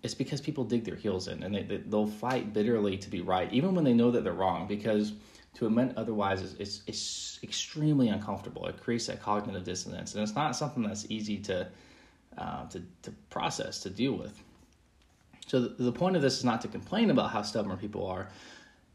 it's 0.02 0.14
because 0.14 0.40
people 0.40 0.64
dig 0.64 0.84
their 0.84 0.94
heels 0.94 1.28
in 1.28 1.42
and 1.42 1.54
they, 1.54 1.62
they 1.62 1.78
they'll 1.78 2.06
fight 2.06 2.52
bitterly 2.52 2.96
to 2.98 3.10
be 3.10 3.20
right 3.20 3.52
even 3.52 3.74
when 3.74 3.84
they 3.84 3.94
know 3.94 4.10
that 4.10 4.24
they're 4.24 4.32
wrong 4.32 4.66
because 4.66 5.14
to 5.54 5.66
admit 5.66 5.94
otherwise 5.96 6.42
is 6.42 6.82
it's 6.86 7.38
extremely 7.42 8.08
uncomfortable. 8.08 8.66
It 8.66 8.78
creates 8.80 9.06
that 9.06 9.22
cognitive 9.22 9.64
dissonance, 9.64 10.14
and 10.14 10.22
it's 10.22 10.34
not 10.34 10.54
something 10.54 10.82
that's 10.82 11.06
easy 11.08 11.38
to 11.38 11.66
uh, 12.36 12.66
to 12.66 12.82
to 13.02 13.10
process 13.30 13.80
to 13.80 13.90
deal 13.90 14.12
with. 14.12 14.38
So 15.46 15.60
the, 15.60 15.84
the 15.84 15.92
point 15.92 16.16
of 16.16 16.22
this 16.22 16.36
is 16.36 16.44
not 16.44 16.60
to 16.62 16.68
complain 16.68 17.10
about 17.10 17.30
how 17.30 17.40
stubborn 17.42 17.78
people 17.78 18.06
are. 18.06 18.28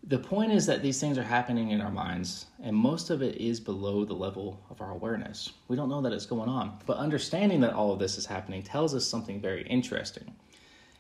The 0.04 0.18
point 0.18 0.52
is 0.52 0.66
that 0.66 0.82
these 0.82 1.00
things 1.00 1.20
are 1.20 1.24
happening 1.24 1.70
in 1.70 1.80
our 1.80 1.92
minds, 1.92 2.48
and 2.64 2.76
most 2.76 3.12
of 3.12 3.22
it 3.22 3.36
is 3.36 3.60
below 3.60 4.04
the 4.04 4.16
level 4.16 4.60
of 4.72 4.82
our 4.82 4.92
awareness. 4.92 5.52
We 5.68 5.76
don't 5.76 5.90
know 5.90 6.02
that 6.02 6.12
it's 6.12 6.26
going 6.26 6.50
on, 6.50 6.80
but 6.88 6.98
understanding 6.98 7.62
that 7.62 7.74
all 7.74 7.94
of 7.94 8.00
this 8.00 8.18
is 8.18 8.26
happening 8.26 8.64
tells 8.64 8.96
us 8.96 9.06
something 9.06 9.40
very 9.40 9.62
interesting. 9.68 10.36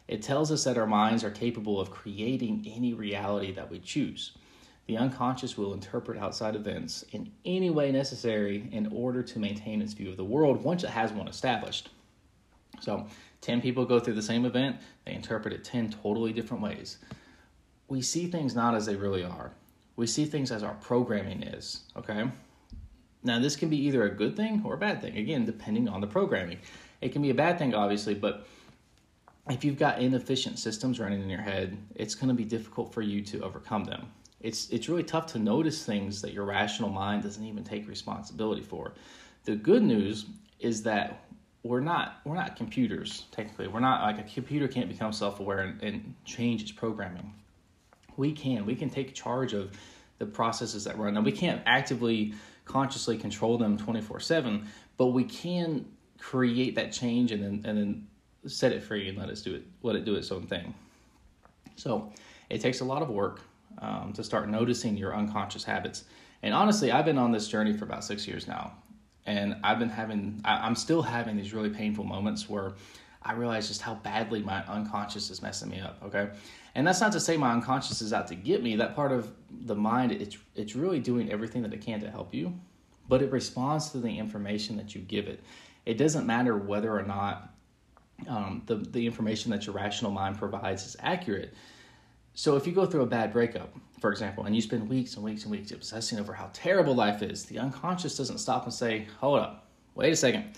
It 0.08 0.22
tells 0.22 0.52
us 0.52 0.64
that 0.66 0.78
our 0.78 0.86
minds 0.86 1.24
are 1.24 1.32
capable 1.32 1.82
of 1.82 1.90
creating 1.90 2.64
any 2.72 2.94
reality 2.94 3.52
that 3.54 3.72
we 3.72 3.80
choose. 3.80 4.34
The 4.86 4.98
unconscious 4.98 5.58
will 5.58 5.74
interpret 5.74 6.20
outside 6.20 6.56
events 6.56 7.04
in 7.12 7.32
any 7.44 7.72
way 7.72 7.92
necessary 7.92 8.70
in 8.72 8.86
order 8.94 9.24
to 9.24 9.40
maintain 9.40 9.82
its 9.82 9.94
view 9.94 10.12
of 10.12 10.18
the 10.18 10.24
world 10.24 10.64
once 10.64 10.84
it 10.84 10.92
has 10.92 11.12
one 11.12 11.28
established. 11.28 11.90
So, 12.80 13.08
10 13.42 13.62
people 13.62 13.86
go 13.86 14.00
through 14.00 14.14
the 14.14 14.22
same 14.22 14.46
event, 14.46 14.78
they 15.06 15.14
interpret 15.14 15.56
it 15.56 15.64
10 15.64 15.90
totally 15.90 16.34
different 16.34 16.62
ways. 16.62 17.00
We 17.92 18.02
see 18.02 18.28
things 18.28 18.56
not 18.56 18.74
as 18.74 18.86
they 18.86 18.96
really 18.96 19.24
are. 19.24 19.52
We 19.96 20.08
see 20.08 20.26
things 20.26 20.52
as 20.52 20.64
our 20.64 20.76
programming 20.76 21.44
is, 21.44 21.84
okay? 21.98 22.30
Now, 23.24 23.40
this 23.40 23.56
can 23.56 23.70
be 23.70 23.78
either 23.78 24.04
a 24.04 24.10
good 24.10 24.36
thing 24.36 24.62
or 24.66 24.74
a 24.76 24.78
bad 24.78 25.02
thing, 25.02 25.18
again, 25.18 25.46
depending 25.46 25.88
on 25.88 26.02
the 26.02 26.08
programming. 26.08 26.60
It 27.02 27.12
can 27.12 27.22
be 27.22 27.30
a 27.30 27.36
bad 27.36 27.60
thing, 27.60 27.76
obviously, 27.76 28.16
but 28.16 28.48
if 29.50 29.66
you've 29.66 29.78
got 29.78 30.00
inefficient 30.00 30.58
systems 30.58 31.00
running 31.00 31.22
in 31.22 31.30
your 31.30 31.42
head, 31.42 31.78
it's 31.96 32.16
going 32.16 32.30
to 32.30 32.34
be 32.34 32.46
difficult 32.46 32.94
for 32.94 33.02
you 33.02 33.22
to 33.24 33.42
overcome 33.42 33.84
them 33.84 34.08
it's 34.44 34.70
it's 34.70 34.90
really 34.90 35.04
tough 35.04 35.28
to 35.28 35.40
notice 35.40 35.86
things 35.86 36.22
that 36.22 36.34
your 36.34 36.46
rational 36.46 36.90
mind 36.90 37.24
doesn't 37.24 37.44
even 37.44 37.64
take 37.64 37.88
responsibility 37.88 38.62
for. 38.62 38.94
The 39.46 39.56
good 39.56 39.84
news 39.84 40.26
is 40.60 40.84
that 40.84 41.26
we're 41.64 41.80
not 41.80 42.22
we're 42.26 42.36
not 42.36 42.56
computers 42.56 43.26
technically. 43.32 43.68
We're 43.68 43.80
not 43.80 44.02
like 44.02 44.20
a 44.20 44.34
computer 44.34 44.68
can't 44.68 44.90
become 44.90 45.14
self-aware 45.14 45.60
and, 45.60 45.84
and 45.84 46.14
change 46.26 46.62
its 46.64 46.72
programming. 46.72 47.34
We 48.22 48.32
can. 48.32 48.66
We 48.66 48.76
can 48.76 48.90
take 48.90 49.14
charge 49.14 49.54
of 49.54 49.72
the 50.20 50.26
processes 50.26 50.84
that 50.84 50.98
run. 50.98 51.16
Now 51.16 51.22
we 51.22 51.32
can't 51.32 51.62
actively 51.66 52.34
consciously 52.66 53.18
control 53.18 53.58
them 53.58 53.78
24/7, 53.78 54.66
but 54.98 55.08
we 55.08 55.24
can 55.24 55.86
create 56.20 56.76
that 56.76 56.92
change 56.92 57.32
and 57.32 57.44
then 57.44 57.64
and 57.66 57.78
then 57.78 58.08
set 58.46 58.72
it 58.72 58.84
free 58.84 59.10
and 59.10 59.18
let 59.18 59.30
us 59.30 59.42
do 59.42 59.56
it 59.56 59.64
let 59.82 59.96
it 59.96 60.06
do 60.06 60.16
its 60.16 60.32
own 60.32 60.46
thing. 60.46 60.74
So, 61.76 62.14
it 62.50 62.62
takes 62.62 62.82
a 62.82 62.86
lot 62.86 63.02
of 63.02 63.10
work 63.10 63.42
um, 63.80 64.14
to 64.14 64.24
start 64.24 64.50
noticing 64.50 64.98
your 64.98 65.16
unconscious 65.16 65.64
habits. 65.64 66.04
And 66.44 66.54
honestly, 66.54 66.92
I've 66.92 67.06
been 67.06 67.18
on 67.18 67.32
this 67.32 67.48
journey 67.48 67.74
for 67.74 67.86
about 67.86 68.04
six 68.04 68.28
years 68.28 68.48
now. 68.48 68.74
And 69.26 69.56
I've 69.64 69.80
been 69.80 69.90
having, 69.90 70.42
I, 70.44 70.66
I'm 70.66 70.76
still 70.76 71.02
having 71.02 71.38
these 71.38 71.54
really 71.54 71.70
painful 71.70 72.04
moments 72.04 72.50
where 72.50 72.74
I 73.24 73.34
realize 73.34 73.68
just 73.68 73.82
how 73.82 73.96
badly 73.96 74.42
my 74.42 74.64
unconscious 74.66 75.30
is 75.30 75.42
messing 75.42 75.70
me 75.70 75.80
up. 75.80 75.98
Okay. 76.04 76.30
And 76.76 76.88
that's 76.88 77.02
not 77.02 77.12
to 77.14 77.20
say 77.20 77.38
my 77.38 77.52
unconscious 77.52 78.02
is 78.02 78.14
out 78.14 78.28
to 78.28 78.36
get 78.36 78.64
me. 78.64 78.76
That 78.76 78.96
part 78.96 79.12
of 79.12 79.32
the 79.66 79.76
mind, 79.76 80.12
it's, 80.12 80.38
it's 80.56 80.76
really 80.76 81.00
doing 81.00 81.32
everything 81.32 81.62
that 81.64 81.74
it 81.74 81.82
can 81.82 82.00
to 82.00 82.10
help 82.10 82.34
you, 82.34 82.54
but 83.10 83.22
it 83.22 83.32
responds 83.32 83.90
to 83.90 83.98
the 83.98 84.18
information 84.18 84.78
that 84.78 84.96
you 84.96 85.02
give 85.02 85.28
it. 85.28 85.42
It 85.86 85.98
doesn't 85.98 86.26
matter 86.26 86.58
whether 86.58 86.98
or 86.98 87.04
not 87.04 87.54
um, 88.28 88.62
the, 88.68 88.76
the 88.76 89.06
information 89.06 89.52
that 89.52 89.66
your 89.66 89.76
rational 89.76 90.12
mind 90.12 90.38
provides 90.38 90.86
is 90.86 90.96
accurate 91.00 91.54
so 92.34 92.56
if 92.56 92.66
you 92.66 92.74
go 92.74 92.86
through 92.86 93.02
a 93.02 93.08
bad 93.08 93.34
breakup, 93.34 93.76
for 94.00 94.12
example, 94.12 94.46
and 94.46 94.56
you 94.56 94.62
spend 94.62 94.88
weeks 94.88 95.16
and 95.16 95.24
weeks 95.24 95.44
and 95.44 95.52
weeks 95.52 95.72
obsessing 95.72 96.20
over 96.20 96.34
how 96.34 96.50
terrible 96.54 96.96
life 96.96 97.22
is, 97.22 97.46
the 97.46 97.60
unconscious 97.60 98.18
doesn't 98.18 98.38
stop 98.38 98.64
and 98.64 98.74
say, 98.74 99.08
hold 99.20 99.40
up, 99.40 99.68
wait 99.96 100.14
a 100.14 100.16
second. 100.16 100.56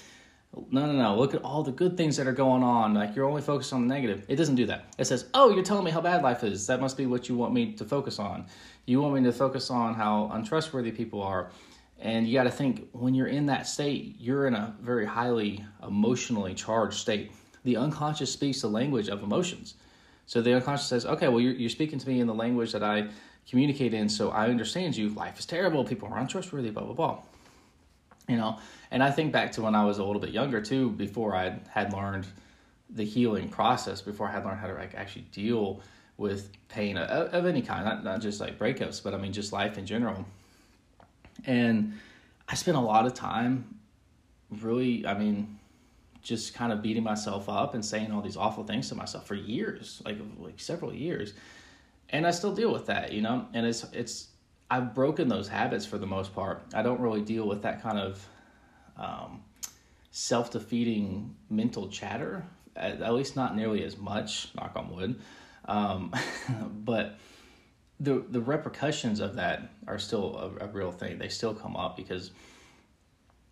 No, 0.69 0.86
no, 0.86 0.93
no. 0.93 1.17
Look 1.17 1.33
at 1.33 1.43
all 1.43 1.63
the 1.63 1.72
good 1.72 1.98
things 1.98 2.15
that 2.17 2.27
are 2.27 2.33
going 2.33 2.63
on. 2.63 2.93
Like 2.93 3.15
you're 3.15 3.25
only 3.25 3.41
focused 3.41 3.74
on 3.74 3.88
the 3.88 3.93
negative. 3.93 4.25
It 4.27 4.36
doesn't 4.36 4.55
do 4.55 4.65
that. 4.67 4.93
It 4.98 5.05
says, 5.05 5.25
oh, 5.33 5.50
you're 5.50 5.63
telling 5.63 5.83
me 5.83 5.91
how 5.91 6.01
bad 6.01 6.22
life 6.22 6.43
is. 6.43 6.67
That 6.67 6.79
must 6.79 6.95
be 6.95 7.05
what 7.05 7.27
you 7.27 7.36
want 7.36 7.53
me 7.53 7.74
to 7.74 7.86
focus 7.86 8.19
on. 8.19 8.45
You 8.86 9.01
want 9.01 9.15
me 9.15 9.24
to 9.24 9.31
focus 9.31 9.72
on 9.72 9.95
how 9.95 10.29
untrustworthy 10.33 10.91
people 10.91 11.22
are. 11.22 11.50
And 12.00 12.27
you 12.27 12.33
got 12.33 12.43
to 12.43 12.51
think 12.51 12.88
when 12.91 13.15
you're 13.15 13.27
in 13.27 13.45
that 13.48 13.65
state, 13.65 14.15
you're 14.19 14.45
in 14.45 14.53
a 14.53 14.75
very 14.81 15.05
highly 15.05 15.63
emotionally 15.81 16.53
charged 16.53 16.98
state. 16.98 17.31
The 17.63 17.77
unconscious 17.77 18.31
speaks 18.31 18.62
the 18.62 18.67
language 18.67 19.07
of 19.07 19.24
emotions. 19.24 19.75
So 20.25 20.41
the 20.41 20.53
unconscious 20.53 20.88
says, 20.88 21.05
okay, 21.05 21.29
well, 21.29 21.39
you're, 21.39 21.53
you're 21.53 21.69
speaking 21.69 22.00
to 22.00 22.07
me 22.07 22.19
in 22.19 22.27
the 22.27 22.33
language 22.33 22.74
that 22.74 22.83
I 22.83 23.07
communicate 23.50 23.93
in, 23.93 24.10
so 24.10 24.31
I 24.31 24.50
understand 24.50 24.95
you. 24.95 25.10
Life 25.10 25.39
is 25.39 25.45
terrible. 25.45 25.83
People 25.83 26.10
are 26.10 26.19
untrustworthy, 26.19 26.72
blah, 26.72 26.83
blah, 26.83 26.93
blah. 26.93 27.19
You 28.27 28.38
know, 28.38 28.58
and 28.89 29.03
I 29.03 29.12
think 29.12 29.34
back 29.34 29.51
to 29.53 29.62
when 29.62 29.75
I 29.75 29.84
was 29.84 29.98
a 29.98 30.03
little 30.03 30.22
bit 30.22 30.32
younger 30.32 30.62
too, 30.62 30.92
before 30.92 31.36
I 31.36 31.60
had 31.70 31.92
learned 31.92 32.25
the 32.89 33.03
healing 33.03 33.50
process, 33.50 34.01
before 34.01 34.27
I 34.27 34.32
had 34.32 34.46
learned 34.46 34.60
how 34.60 34.68
to 34.68 34.74
like 34.74 34.96
actually 34.96 35.25
deal 35.32 35.82
with 36.18 36.50
pain 36.70 36.98
of, 36.98 37.34
of 37.34 37.46
any 37.46 37.62
kind, 37.62 37.84
not, 37.86 38.03
not 38.03 38.22
just 38.22 38.39
like 38.39 38.58
breakups, 38.58 39.03
but 39.03 39.13
I 39.13 39.18
mean, 39.18 39.34
just 39.34 39.51
life 39.51 39.77
in 39.77 39.86
general. 39.86 40.25
And 41.46 42.00
I 42.48 42.56
spent 42.56 42.77
a 42.77 42.82
lot 42.82 43.06
of 43.06 43.13
time 43.13 43.80
really, 44.62 45.06
I 45.06 45.18
mean, 45.18 45.60
just 46.22 46.53
kind 46.53 46.72
of 46.72 46.82
beating 46.82 47.03
myself 47.03 47.50
up 47.50 47.74
and 47.74 47.84
saying 47.84 48.12
all 48.12 48.22
these 48.22 48.38
awful 48.38 48.63
things 48.63 48.88
to 48.89 48.96
myself 48.96 49.27
for 49.27 49.36
years, 49.36 50.01
like 50.06 50.18
like 50.39 50.60
several 50.60 50.94
years. 50.94 51.34
And 52.10 52.25
I 52.25 52.32
still 52.32 52.53
deal 52.53 52.72
with 52.72 52.86
that, 52.86 53.12
you 53.12 53.22
know? 53.22 53.48
And 53.53 53.65
it's 53.65 53.84
it's 53.92 54.27
I've 54.74 54.96
broken 54.96 55.27
those 55.27 55.48
habits 55.48 55.86
for 55.86 56.00
the 56.00 56.08
most 56.08 56.34
part. 56.34 56.63
I 56.74 56.82
don't 56.82 57.00
really 57.00 57.22
deal 57.22 57.48
with 57.48 57.62
that 57.62 57.84
kind 57.84 58.00
of 58.00 58.27
um, 58.98 59.44
self-defeating 60.10 61.36
mental 61.51 61.89
chatter, 61.89 62.44
at, 62.75 63.00
at, 63.00 63.13
least 63.13 63.36
not 63.36 63.56
nearly 63.56 63.84
as 63.84 64.00
much, 64.00 64.48
knock 64.56 64.72
on 64.75 64.89
wood. 64.89 65.22
Um, 65.65 66.12
but 66.84 67.20
the 68.00 68.25
the 68.27 68.42
repercussions 68.42 69.20
of 69.20 69.36
that 69.36 69.70
are 69.88 70.00
still 70.00 70.58
a, 70.60 70.65
a 70.65 70.68
real 70.70 70.92
thing. 70.92 71.20
They 71.20 71.30
still 71.30 71.53
come 71.53 71.75
up 71.75 71.96
because 71.96 72.32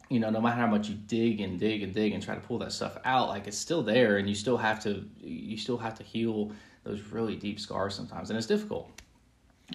you 0.09 0.19
know, 0.19 0.31
no 0.31 0.41
matter 0.41 0.59
how 0.59 0.65
much 0.65 0.89
you 0.89 0.95
dig 0.95 1.39
and 1.39 1.59
dig 1.59 1.83
and 1.83 1.93
dig 1.93 2.13
and 2.13 2.23
try 2.23 2.33
to 2.33 2.41
pull 2.41 2.57
that 2.57 2.71
stuff 2.71 2.97
out, 3.05 3.29
like 3.29 3.45
it's 3.45 3.59
still 3.59 3.83
there, 3.83 4.17
and 4.17 4.27
you 4.27 4.33
still 4.33 4.57
have 4.57 4.81
to 4.85 5.05
you 5.19 5.55
still 5.55 5.77
have 5.77 5.93
to 5.99 6.03
heal 6.03 6.51
those 6.83 6.99
really 7.11 7.35
deep 7.35 7.59
scars 7.59 7.93
sometimes, 7.93 8.31
and 8.31 8.37
it's 8.37 8.47
difficult. 8.47 8.89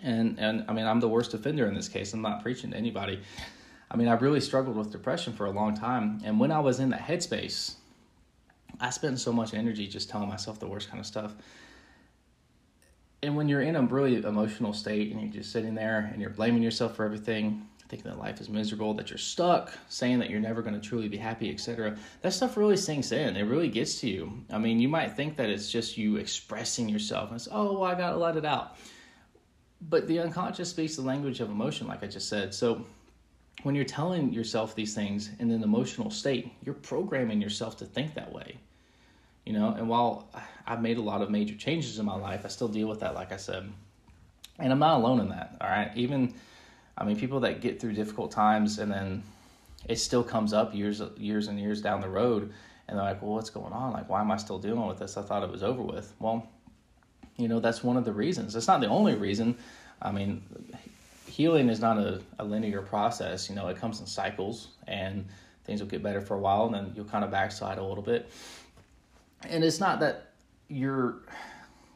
And 0.02 0.38
and 0.38 0.64
I 0.68 0.72
mean, 0.72 0.86
I'm 0.86 1.00
the 1.00 1.08
worst 1.08 1.34
offender 1.34 1.66
in 1.66 1.74
this 1.74 1.88
case. 1.88 2.12
I'm 2.12 2.22
not 2.22 2.42
preaching 2.42 2.70
to 2.70 2.76
anybody. 2.76 3.20
I 3.90 3.96
mean, 3.96 4.08
I 4.08 4.14
really 4.14 4.40
struggled 4.40 4.76
with 4.76 4.90
depression 4.90 5.32
for 5.32 5.46
a 5.46 5.50
long 5.50 5.76
time, 5.76 6.20
and 6.24 6.40
when 6.40 6.50
I 6.50 6.58
was 6.58 6.80
in 6.80 6.90
that 6.90 7.00
headspace, 7.00 7.74
I 8.80 8.90
spent 8.90 9.20
so 9.20 9.32
much 9.32 9.54
energy 9.54 9.86
just 9.86 10.10
telling 10.10 10.28
myself 10.28 10.58
the 10.58 10.66
worst 10.66 10.88
kind 10.88 11.00
of 11.00 11.06
stuff. 11.06 11.34
And 13.22 13.36
when 13.36 13.48
you're 13.48 13.62
in 13.62 13.76
a 13.76 13.82
really 13.82 14.16
emotional 14.16 14.72
state 14.72 15.12
and 15.12 15.20
you're 15.20 15.32
just 15.32 15.50
sitting 15.50 15.74
there 15.74 16.10
and 16.12 16.20
you're 16.20 16.30
blaming 16.30 16.62
yourself 16.62 16.94
for 16.94 17.04
everything, 17.04 17.66
thinking 17.88 18.10
that 18.10 18.18
life 18.18 18.40
is 18.40 18.48
miserable, 18.48 18.94
that 18.94 19.10
you're 19.10 19.18
stuck, 19.18 19.72
saying 19.88 20.18
that 20.18 20.28
you're 20.28 20.40
never 20.40 20.62
going 20.62 20.78
to 20.78 20.86
truly 20.86 21.08
be 21.08 21.16
happy, 21.16 21.50
etc. 21.50 21.96
That 22.22 22.32
stuff 22.32 22.56
really 22.56 22.76
sinks 22.76 23.12
in. 23.12 23.36
It 23.36 23.44
really 23.44 23.68
gets 23.68 24.00
to 24.00 24.08
you. 24.08 24.44
I 24.50 24.58
mean, 24.58 24.80
you 24.80 24.88
might 24.88 25.12
think 25.16 25.36
that 25.36 25.48
it's 25.48 25.70
just 25.70 25.96
you 25.96 26.16
expressing 26.16 26.88
yourself 26.88 27.30
and 27.30 27.36
it's, 27.36 27.48
oh, 27.50 27.74
well, 27.74 27.84
I 27.84 27.94
got 27.94 28.10
to 28.10 28.16
let 28.16 28.36
it 28.36 28.44
out. 28.44 28.76
But 29.80 30.08
the 30.08 30.20
unconscious 30.20 30.70
speaks 30.70 30.96
the 30.96 31.02
language 31.02 31.40
of 31.40 31.50
emotion, 31.50 31.86
like 31.86 32.02
I 32.02 32.06
just 32.06 32.28
said. 32.28 32.54
So 32.54 32.84
when 33.62 33.74
you're 33.74 33.84
telling 33.84 34.32
yourself 34.32 34.74
these 34.74 34.94
things 34.94 35.30
in 35.38 35.50
an 35.50 35.62
emotional 35.62 36.10
state, 36.10 36.52
you're 36.64 36.74
programming 36.74 37.40
yourself 37.40 37.76
to 37.78 37.84
think 37.84 38.14
that 38.14 38.32
way. 38.32 38.56
You 39.44 39.52
know, 39.52 39.74
and 39.74 39.88
while 39.88 40.28
I've 40.66 40.82
made 40.82 40.96
a 40.96 41.02
lot 41.02 41.22
of 41.22 41.30
major 41.30 41.54
changes 41.54 41.98
in 41.98 42.06
my 42.06 42.16
life, 42.16 42.44
I 42.44 42.48
still 42.48 42.68
deal 42.68 42.88
with 42.88 43.00
that, 43.00 43.14
like 43.14 43.32
I 43.32 43.36
said. 43.36 43.70
And 44.58 44.72
I'm 44.72 44.78
not 44.78 44.98
alone 44.98 45.20
in 45.20 45.28
that, 45.28 45.56
all 45.60 45.68
right? 45.68 45.92
Even 45.94 46.34
I 46.98 47.04
mean, 47.04 47.18
people 47.18 47.40
that 47.40 47.60
get 47.60 47.80
through 47.80 47.92
difficult 47.92 48.30
times 48.30 48.78
and 48.78 48.90
then 48.90 49.22
it 49.86 49.96
still 49.96 50.24
comes 50.24 50.52
up 50.52 50.74
years, 50.74 51.02
years 51.16 51.48
and 51.48 51.60
years 51.60 51.82
down 51.82 52.00
the 52.00 52.08
road, 52.08 52.52
and 52.88 52.98
they're 52.98 53.04
like, 53.04 53.20
"Well, 53.22 53.32
what's 53.32 53.50
going 53.50 53.72
on? 53.72 53.92
Like, 53.92 54.08
why 54.08 54.20
am 54.20 54.30
I 54.30 54.36
still 54.36 54.58
dealing 54.58 54.86
with 54.86 54.98
this? 54.98 55.16
I 55.16 55.22
thought 55.22 55.42
it 55.42 55.50
was 55.50 55.62
over 55.62 55.82
with." 55.82 56.14
Well, 56.18 56.48
you 57.36 57.48
know, 57.48 57.60
that's 57.60 57.82
one 57.84 57.96
of 57.96 58.04
the 58.04 58.12
reasons. 58.12 58.54
It's 58.56 58.66
not 58.66 58.80
the 58.80 58.88
only 58.88 59.14
reason. 59.14 59.56
I 60.00 60.10
mean, 60.12 60.42
healing 61.26 61.68
is 61.68 61.80
not 61.80 61.98
a, 61.98 62.20
a 62.38 62.44
linear 62.44 62.82
process. 62.82 63.48
You 63.48 63.56
know, 63.56 63.68
it 63.68 63.76
comes 63.76 64.00
in 64.00 64.06
cycles, 64.06 64.68
and 64.86 65.26
things 65.64 65.80
will 65.80 65.88
get 65.88 66.02
better 66.02 66.20
for 66.20 66.34
a 66.34 66.38
while, 66.38 66.66
and 66.66 66.74
then 66.74 66.92
you'll 66.94 67.04
kind 67.04 67.24
of 67.24 67.30
backslide 67.30 67.78
a 67.78 67.84
little 67.84 68.02
bit. 68.02 68.30
And 69.48 69.62
it's 69.64 69.80
not 69.80 70.00
that 70.00 70.32
you're 70.68 71.16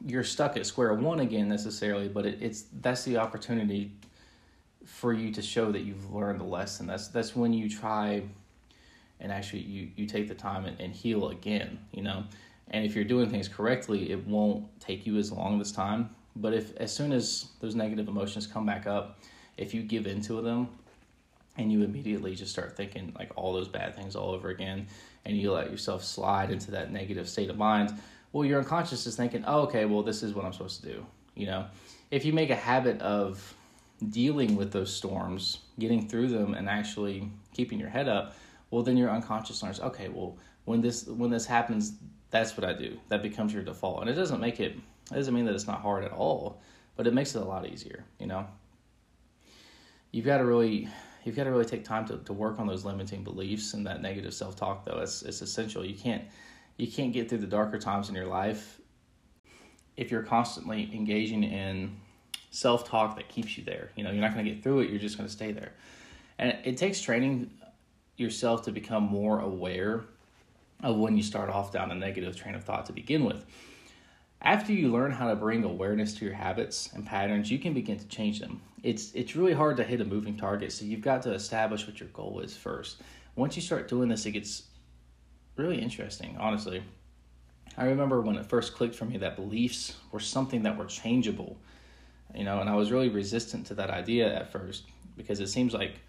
you're 0.06 0.24
stuck 0.24 0.56
at 0.56 0.64
square 0.66 0.94
one 0.94 1.20
again 1.20 1.48
necessarily, 1.48 2.08
but 2.08 2.26
it, 2.26 2.38
it's 2.40 2.64
that's 2.80 3.04
the 3.04 3.16
opportunity 3.16 3.92
for 4.84 5.12
you 5.12 5.32
to 5.32 5.42
show 5.42 5.70
that 5.72 5.80
you've 5.80 6.12
learned 6.12 6.40
the 6.40 6.44
lesson. 6.44 6.86
That's 6.86 7.08
that's 7.08 7.34
when 7.34 7.52
you 7.52 7.68
try 7.68 8.22
and 9.20 9.32
actually 9.32 9.60
you 9.60 9.88
you 9.96 10.06
take 10.06 10.28
the 10.28 10.34
time 10.34 10.64
and, 10.64 10.78
and 10.80 10.92
heal 10.92 11.28
again, 11.30 11.78
you 11.92 12.02
know. 12.02 12.24
And 12.70 12.84
if 12.84 12.94
you're 12.94 13.04
doing 13.04 13.28
things 13.28 13.48
correctly, 13.48 14.10
it 14.10 14.26
won't 14.26 14.66
take 14.80 15.06
you 15.06 15.18
as 15.18 15.32
long 15.32 15.58
this 15.58 15.72
time. 15.72 16.10
But 16.36 16.54
if 16.54 16.76
as 16.76 16.94
soon 16.94 17.12
as 17.12 17.48
those 17.60 17.74
negative 17.74 18.08
emotions 18.08 18.46
come 18.46 18.64
back 18.64 18.86
up, 18.86 19.18
if 19.56 19.74
you 19.74 19.82
give 19.82 20.06
into 20.06 20.40
them 20.40 20.68
and 21.56 21.72
you 21.72 21.82
immediately 21.82 22.34
just 22.34 22.52
start 22.52 22.76
thinking 22.76 23.12
like 23.18 23.32
all 23.36 23.52
those 23.52 23.68
bad 23.68 23.94
things 23.96 24.14
all 24.14 24.30
over 24.30 24.50
again 24.50 24.86
and 25.24 25.36
you 25.36 25.52
let 25.52 25.70
yourself 25.70 26.04
slide 26.04 26.50
into 26.50 26.70
that 26.70 26.92
negative 26.92 27.28
state 27.28 27.50
of 27.50 27.58
mind, 27.58 27.92
well 28.32 28.44
your 28.44 28.60
unconscious 28.60 29.06
is 29.06 29.16
thinking, 29.16 29.44
oh, 29.46 29.62
okay, 29.62 29.84
well 29.84 30.02
this 30.02 30.22
is 30.22 30.34
what 30.34 30.44
I'm 30.44 30.52
supposed 30.52 30.80
to 30.82 30.88
do. 30.88 31.06
You 31.34 31.46
know, 31.46 31.66
if 32.10 32.24
you 32.24 32.32
make 32.32 32.50
a 32.50 32.56
habit 32.56 33.00
of 33.00 33.54
dealing 34.08 34.56
with 34.56 34.72
those 34.72 34.94
storms, 34.94 35.58
getting 35.78 36.08
through 36.08 36.28
them, 36.28 36.54
and 36.54 36.68
actually 36.68 37.30
keeping 37.52 37.78
your 37.78 37.90
head 37.90 38.08
up, 38.08 38.34
well, 38.70 38.82
then 38.82 38.96
your 38.96 39.10
unconscious 39.10 39.62
learns. 39.62 39.80
Okay, 39.80 40.08
well, 40.08 40.36
when 40.64 40.80
this 40.80 41.06
when 41.06 41.30
this 41.30 41.46
happens, 41.46 41.94
that's 42.30 42.56
what 42.56 42.64
I 42.64 42.72
do. 42.72 42.98
That 43.08 43.22
becomes 43.22 43.52
your 43.52 43.62
default, 43.62 44.00
and 44.00 44.10
it 44.10 44.14
doesn't 44.14 44.40
make 44.40 44.60
it. 44.60 44.76
It 45.10 45.14
doesn't 45.14 45.34
mean 45.34 45.44
that 45.46 45.54
it's 45.54 45.66
not 45.66 45.80
hard 45.80 46.04
at 46.04 46.12
all, 46.12 46.62
but 46.96 47.06
it 47.06 47.14
makes 47.14 47.34
it 47.34 47.42
a 47.42 47.44
lot 47.44 47.66
easier. 47.66 48.04
You 48.18 48.26
know, 48.26 48.46
you've 50.12 50.26
got 50.26 50.38
to 50.38 50.44
really 50.44 50.88
you've 51.24 51.36
got 51.36 51.44
to 51.44 51.50
really 51.50 51.64
take 51.64 51.84
time 51.84 52.06
to, 52.06 52.18
to 52.18 52.32
work 52.32 52.58
on 52.58 52.66
those 52.66 52.84
limiting 52.84 53.22
beliefs 53.24 53.74
and 53.74 53.86
that 53.86 54.00
negative 54.00 54.32
self 54.32 54.56
talk. 54.56 54.84
Though 54.84 55.00
it's 55.00 55.22
it's 55.22 55.42
essential. 55.42 55.84
You 55.84 55.94
can't 55.94 56.24
you 56.76 56.90
can't 56.90 57.12
get 57.12 57.28
through 57.28 57.38
the 57.38 57.46
darker 57.46 57.78
times 57.78 58.08
in 58.08 58.14
your 58.14 58.26
life 58.26 58.80
if 59.96 60.10
you're 60.10 60.22
constantly 60.22 60.90
engaging 60.94 61.44
in 61.44 61.96
self 62.50 62.88
talk 62.88 63.16
that 63.16 63.28
keeps 63.28 63.58
you 63.58 63.64
there. 63.64 63.90
You 63.96 64.04
know, 64.04 64.10
you're 64.10 64.22
not 64.22 64.34
going 64.34 64.44
to 64.44 64.52
get 64.52 64.62
through 64.62 64.80
it, 64.80 64.90
you're 64.90 64.98
just 64.98 65.16
going 65.16 65.28
to 65.28 65.32
stay 65.32 65.52
there. 65.52 65.72
And 66.38 66.56
it 66.64 66.76
takes 66.76 67.00
training 67.00 67.50
yourself 68.16 68.62
to 68.62 68.72
become 68.72 69.02
more 69.02 69.40
aware 69.40 70.04
of 70.82 70.96
when 70.96 71.16
you 71.16 71.22
start 71.22 71.50
off 71.50 71.72
down 71.72 71.90
a 71.90 71.94
negative 71.94 72.36
train 72.36 72.54
of 72.54 72.64
thought 72.64 72.86
to 72.86 72.92
begin 72.92 73.24
with. 73.24 73.44
After 74.42 74.72
you 74.72 74.90
learn 74.90 75.12
how 75.12 75.28
to 75.28 75.36
bring 75.36 75.64
awareness 75.64 76.14
to 76.14 76.24
your 76.24 76.34
habits 76.34 76.90
and 76.94 77.06
patterns, 77.06 77.50
you 77.50 77.58
can 77.58 77.74
begin 77.74 77.98
to 77.98 78.08
change 78.08 78.40
them. 78.40 78.62
It's 78.82 79.12
it's 79.12 79.36
really 79.36 79.52
hard 79.52 79.76
to 79.76 79.84
hit 79.84 80.00
a 80.00 80.04
moving 80.04 80.36
target, 80.36 80.72
so 80.72 80.84
you've 80.84 81.02
got 81.02 81.22
to 81.22 81.32
establish 81.34 81.86
what 81.86 82.00
your 82.00 82.08
goal 82.10 82.40
is 82.40 82.56
first. 82.56 83.02
Once 83.36 83.54
you 83.56 83.62
start 83.62 83.88
doing 83.88 84.08
this, 84.08 84.24
it 84.24 84.32
gets 84.32 84.64
really 85.56 85.80
interesting, 85.80 86.36
honestly. 86.38 86.82
I 87.76 87.84
remember 87.84 88.20
when 88.20 88.36
it 88.36 88.46
first 88.46 88.74
clicked 88.74 88.94
for 88.94 89.04
me 89.04 89.18
that 89.18 89.36
beliefs 89.36 89.96
were 90.10 90.20
something 90.20 90.62
that 90.62 90.76
were 90.76 90.86
changeable 90.86 91.56
you 92.34 92.44
know, 92.44 92.60
and 92.60 92.70
I 92.70 92.74
was 92.74 92.92
really 92.92 93.08
resistant 93.08 93.66
to 93.66 93.74
that 93.74 93.90
idea 93.90 94.34
at 94.34 94.52
first 94.52 94.84
because 95.16 95.40
it 95.40 95.48
seems 95.48 95.74
like 95.74 96.00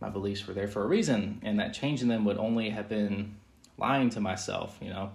my 0.00 0.08
beliefs 0.08 0.46
were 0.46 0.54
there 0.54 0.68
for 0.68 0.84
a 0.84 0.86
reason, 0.86 1.40
and 1.42 1.58
that 1.58 1.74
changing 1.74 2.08
them 2.08 2.24
would 2.24 2.38
only 2.38 2.70
have 2.70 2.88
been 2.88 3.36
lying 3.78 4.10
to 4.10 4.20
myself, 4.20 4.78
you 4.80 4.90
know. 4.90 5.10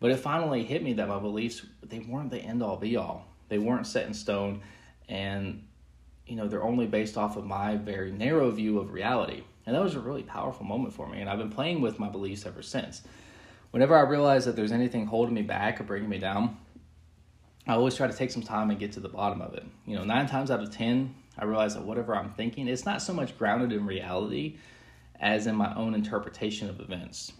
But 0.00 0.10
it 0.10 0.16
finally 0.16 0.64
hit 0.64 0.82
me 0.82 0.94
that 0.94 1.08
my 1.08 1.18
beliefs 1.18 1.64
they 1.82 2.00
weren't 2.00 2.30
the 2.30 2.38
end 2.38 2.62
all 2.62 2.76
be 2.76 2.96
all. 2.96 3.26
They 3.48 3.58
weren't 3.58 3.86
set 3.86 4.06
in 4.06 4.14
stone, 4.14 4.62
and 5.08 5.62
you 6.26 6.36
know 6.36 6.48
they're 6.48 6.64
only 6.64 6.86
based 6.86 7.16
off 7.16 7.36
of 7.36 7.46
my 7.46 7.76
very 7.76 8.10
narrow 8.10 8.50
view 8.50 8.78
of 8.78 8.92
reality. 8.92 9.42
And 9.64 9.76
that 9.76 9.82
was 9.82 9.94
a 9.94 10.00
really 10.00 10.24
powerful 10.24 10.66
moment 10.66 10.92
for 10.92 11.08
me, 11.08 11.20
and 11.20 11.30
I've 11.30 11.38
been 11.38 11.50
playing 11.50 11.80
with 11.80 11.98
my 11.98 12.08
beliefs 12.08 12.46
ever 12.46 12.62
since. 12.62 13.02
Whenever 13.70 13.96
I 13.96 14.02
realize 14.02 14.44
that 14.44 14.56
there's 14.56 14.72
anything 14.72 15.06
holding 15.06 15.34
me 15.34 15.42
back 15.42 15.80
or 15.80 15.84
bringing 15.84 16.08
me 16.08 16.18
down, 16.18 16.56
I 17.66 17.74
always 17.74 17.94
try 17.94 18.08
to 18.08 18.12
take 18.12 18.32
some 18.32 18.42
time 18.42 18.70
and 18.70 18.78
get 18.78 18.92
to 18.92 19.00
the 19.00 19.08
bottom 19.08 19.40
of 19.40 19.54
it. 19.54 19.64
You 19.86 19.96
know, 19.96 20.04
nine 20.04 20.26
times 20.26 20.50
out 20.50 20.60
of 20.60 20.72
10, 20.72 21.14
I 21.38 21.44
realize 21.44 21.74
that 21.74 21.84
whatever 21.84 22.16
I'm 22.16 22.30
thinking, 22.30 22.66
it's 22.66 22.84
not 22.84 23.00
so 23.00 23.12
much 23.12 23.38
grounded 23.38 23.72
in 23.72 23.86
reality 23.86 24.58
as 25.20 25.46
in 25.46 25.54
my 25.54 25.74
own 25.76 25.94
interpretation 25.94 26.68
of 26.68 26.80
events. 26.80 27.32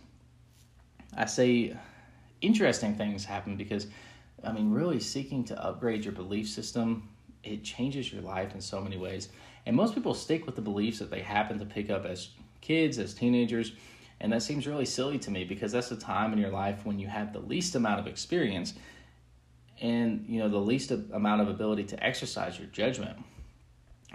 I 1.17 1.27
say 1.27 1.77
interesting 2.41 2.95
things 2.95 3.25
happen 3.25 3.57
because, 3.57 3.87
I 4.45 4.53
mean, 4.53 4.71
really 4.71 5.01
seeking 5.01 5.45
to 5.45 5.65
upgrade 5.65 6.05
your 6.05 6.13
belief 6.13 6.49
system, 6.49 7.09
it 7.45 7.65
changes 7.65 8.13
your 8.13 8.23
life 8.23 8.55
in 8.55 8.61
so 8.61 8.81
many 8.81 8.97
ways. 8.97 9.29
And 9.67 9.77
most 9.77 9.95
people 9.95 10.15
stick 10.15 10.47
with 10.47 10.57
the 10.57 10.63
beliefs 10.63 10.99
that 10.99 11.11
they 11.11 11.21
happen 11.21 11.59
to 11.59 11.65
pick 11.65 11.91
up 11.91 12.05
as 12.05 12.31
kids, 12.61 12.99
as 12.99 13.15
teenagers. 13.15 13.73
And 14.21 14.33
that 14.33 14.43
seems 14.43 14.67
really 14.67 14.85
silly 14.85 15.19
to 15.21 15.31
me 15.31 15.45
because 15.45 15.73
that's 15.73 15.89
the 15.89 15.97
time 15.97 16.33
in 16.33 16.39
your 16.39 16.51
life 16.51 16.85
when 16.85 16.99
you 16.99 17.09
have 17.09 17.33
the 17.33 17.41
least 17.41 17.75
amount 17.75 18.01
of 18.01 18.07
experience 18.07 18.75
and 19.81 20.25
you 20.29 20.39
know 20.39 20.49
the 20.49 20.59
least 20.59 20.91
amount 20.91 21.43
of 21.43 21.49
ability 21.49 21.85
to 21.85 22.03
exercise 22.03 22.59
your 22.59 22.69
judgment. 22.69 23.19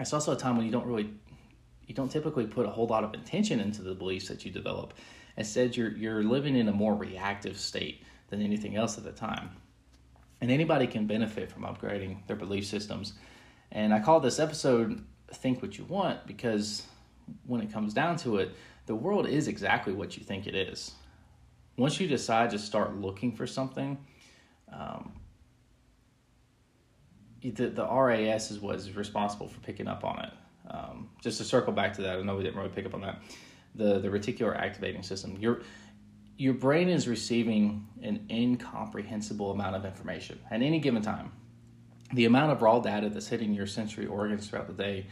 It's 0.00 0.12
also 0.12 0.32
a 0.32 0.36
time 0.36 0.56
when 0.56 0.64
you 0.64 0.72
don't 0.72 0.86
really 0.86 1.10
you 1.86 1.94
don't 1.94 2.10
typically 2.10 2.46
put 2.46 2.66
a 2.66 2.70
whole 2.70 2.86
lot 2.86 3.04
of 3.04 3.14
intention 3.14 3.60
into 3.60 3.82
the 3.82 3.94
beliefs 3.94 4.28
that 4.28 4.44
you 4.44 4.50
develop. 4.50 4.94
Instead, 5.38 5.76
you're 5.76 5.92
you're 5.92 6.24
living 6.24 6.56
in 6.56 6.68
a 6.68 6.72
more 6.72 6.94
reactive 6.94 7.58
state 7.58 8.02
than 8.28 8.42
anything 8.42 8.76
else 8.76 8.98
at 8.98 9.04
the 9.04 9.12
time. 9.12 9.50
And 10.40 10.50
anybody 10.50 10.86
can 10.86 11.06
benefit 11.06 11.50
from 11.50 11.62
upgrading 11.62 12.26
their 12.26 12.36
belief 12.36 12.66
systems. 12.66 13.14
And 13.70 13.94
I 13.94 14.00
call 14.00 14.20
this 14.20 14.40
episode 14.40 15.04
Think 15.32 15.62
What 15.62 15.78
You 15.78 15.84
Want 15.84 16.26
because 16.26 16.82
when 17.46 17.60
it 17.60 17.72
comes 17.72 17.94
down 17.94 18.16
to 18.18 18.38
it, 18.38 18.54
the 18.86 18.94
world 18.94 19.26
is 19.28 19.46
exactly 19.46 19.92
what 19.92 20.16
you 20.16 20.24
think 20.24 20.46
it 20.46 20.56
is. 20.56 20.92
Once 21.76 22.00
you 22.00 22.08
decide 22.08 22.50
to 22.50 22.58
start 22.58 22.96
looking 22.96 23.30
for 23.30 23.46
something, 23.46 23.96
um, 24.72 25.12
the, 27.42 27.68
the 27.68 27.86
RAS 27.86 28.50
is 28.50 28.58
what 28.58 28.74
is 28.74 28.96
responsible 28.96 29.46
for 29.46 29.60
picking 29.60 29.86
up 29.86 30.04
on 30.04 30.18
it. 30.24 30.32
Um, 30.68 31.10
just 31.22 31.38
to 31.38 31.44
circle 31.44 31.72
back 31.72 31.92
to 31.94 32.02
that, 32.02 32.18
I 32.18 32.22
know 32.22 32.36
we 32.36 32.42
didn't 32.42 32.56
really 32.56 32.70
pick 32.70 32.86
up 32.86 32.94
on 32.94 33.02
that. 33.02 33.20
The 33.78 33.98
the 33.98 34.08
reticular 34.08 34.54
activating 34.54 35.02
system. 35.02 35.38
Your 35.38 35.62
your 36.36 36.54
brain 36.54 36.88
is 36.88 37.08
receiving 37.08 37.88
an 38.02 38.26
incomprehensible 38.30 39.50
amount 39.50 39.74
of 39.74 39.84
information 39.84 40.38
at 40.50 40.62
any 40.62 40.78
given 40.78 41.02
time. 41.02 41.32
The 42.12 42.26
amount 42.26 42.52
of 42.52 42.62
raw 42.62 42.78
data 42.78 43.08
that's 43.08 43.26
hitting 43.26 43.52
your 43.52 43.66
sensory 43.66 44.06
organs 44.06 44.48
throughout 44.48 44.68
the 44.68 44.72
day, 44.72 45.06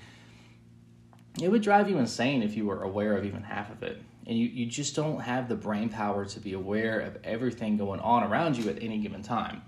it 1.42 1.50
would 1.50 1.62
drive 1.62 1.90
you 1.90 1.98
insane 1.98 2.42
if 2.42 2.56
you 2.56 2.64
were 2.64 2.82
aware 2.82 3.16
of 3.16 3.24
even 3.24 3.42
half 3.42 3.70
of 3.72 3.82
it. 3.82 4.00
And 4.26 4.38
you, 4.38 4.46
you 4.46 4.66
just 4.66 4.94
don't 4.94 5.20
have 5.20 5.48
the 5.48 5.56
brain 5.56 5.88
power 5.88 6.24
to 6.24 6.40
be 6.40 6.54
aware 6.54 7.00
of 7.00 7.18
everything 7.24 7.76
going 7.76 8.00
on 8.00 8.22
around 8.22 8.56
you 8.56 8.70
at 8.70 8.82
any 8.82 8.98
given 8.98 9.22
time. 9.22 9.62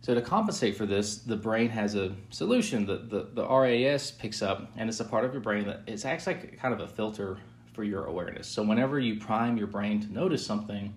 So 0.00 0.14
to 0.14 0.20
compensate 0.20 0.76
for 0.76 0.84
this, 0.84 1.18
the 1.18 1.36
brain 1.36 1.68
has 1.68 1.94
a 1.94 2.14
solution 2.30 2.86
that 2.86 3.08
the, 3.08 3.28
the 3.34 3.46
RAS 3.46 4.10
picks 4.10 4.42
up, 4.42 4.72
and 4.76 4.88
it's 4.88 4.98
a 4.98 5.04
part 5.04 5.24
of 5.24 5.32
your 5.32 5.40
brain 5.42 5.66
that 5.66 5.82
it 5.86 6.04
acts 6.04 6.26
like 6.26 6.58
kind 6.58 6.74
of 6.74 6.80
a 6.80 6.88
filter 6.88 7.38
for 7.72 7.84
your 7.84 8.04
awareness. 8.04 8.46
So 8.46 8.62
whenever 8.62 8.98
you 8.98 9.18
prime 9.18 9.56
your 9.56 9.66
brain 9.66 10.00
to 10.00 10.12
notice 10.12 10.44
something, 10.44 10.94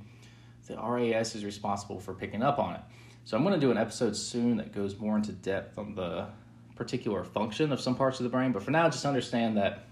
the 0.68 0.76
RAS 0.76 1.36
is 1.36 1.46
responsible 1.46 2.00
for 2.00 2.14
picking 2.14 2.42
up 2.42 2.60
on 2.60 2.76
it. 2.76 2.82
So 3.24 3.38
I'm 3.38 3.44
going 3.44 3.56
to 3.56 3.60
do 3.60 3.72
an 3.72 3.78
episode 3.78 4.16
soon 4.16 4.58
that 4.58 4.74
goes 4.74 4.98
more 4.98 5.16
into 5.16 5.32
depth 5.32 5.78
on 5.78 5.96
the 5.96 6.28
particular 6.76 7.24
function 7.24 7.72
of 7.72 7.80
some 7.80 7.96
parts 7.96 8.20
of 8.20 8.24
the 8.24 8.30
brain. 8.30 8.52
But 8.52 8.64
for 8.64 8.72
now, 8.72 8.90
just 8.90 9.06
understand 9.06 9.58
that 9.58 9.86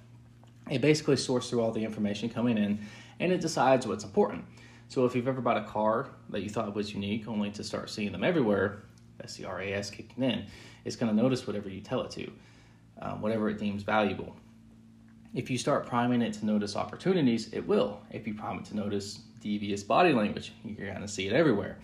it 0.69 0.81
basically 0.81 1.17
sorts 1.17 1.49
through 1.49 1.61
all 1.61 1.71
the 1.71 1.83
information 1.83 2.29
coming 2.29 2.57
in 2.57 2.79
and 3.19 3.31
it 3.31 3.41
decides 3.41 3.87
what's 3.87 4.03
important. 4.03 4.45
So 4.89 5.05
if 5.05 5.15
you've 5.15 5.27
ever 5.27 5.41
bought 5.41 5.57
a 5.57 5.63
car 5.63 6.09
that 6.29 6.41
you 6.43 6.49
thought 6.49 6.73
was 6.75 6.93
unique 6.93 7.27
only 7.27 7.49
to 7.51 7.63
start 7.63 7.89
seeing 7.89 8.11
them 8.11 8.23
everywhere, 8.23 8.83
that's 9.17 9.35
the 9.35 9.45
RAS 9.45 9.89
kicking 9.89 10.23
in, 10.23 10.45
it's 10.85 10.95
going 10.95 11.15
to 11.15 11.21
notice 11.21 11.47
whatever 11.47 11.69
you 11.69 11.81
tell 11.81 12.01
it 12.01 12.11
to, 12.11 12.31
um, 13.01 13.21
whatever 13.21 13.49
it 13.49 13.57
deems 13.57 13.83
valuable. 13.83 14.35
If 15.33 15.49
you 15.49 15.57
start 15.57 15.87
priming 15.87 16.21
it 16.21 16.33
to 16.33 16.45
notice 16.45 16.75
opportunities, 16.75 17.51
it 17.53 17.67
will. 17.67 18.01
If 18.11 18.27
you 18.27 18.35
prime 18.35 18.59
it 18.59 18.65
to 18.65 18.75
notice 18.75 19.19
devious 19.41 19.83
body 19.83 20.13
language, 20.13 20.53
you're 20.63 20.89
going 20.89 21.01
to 21.01 21.07
see 21.07 21.27
it 21.27 21.33
everywhere. 21.33 21.79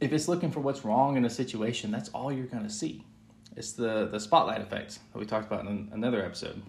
If 0.00 0.12
it's 0.12 0.26
looking 0.26 0.50
for 0.50 0.60
what's 0.60 0.84
wrong 0.84 1.16
in 1.16 1.24
a 1.26 1.30
situation, 1.30 1.90
that's 1.90 2.08
all 2.10 2.32
you're 2.32 2.46
going 2.46 2.62
to 2.62 2.70
see. 2.70 3.04
It's 3.56 3.72
the, 3.72 4.08
the 4.10 4.18
spotlight 4.18 4.60
effect 4.60 4.98
that 5.12 5.18
we 5.18 5.26
talked 5.26 5.46
about 5.46 5.66
in 5.66 5.90
another 5.92 6.24
episode. 6.24 6.62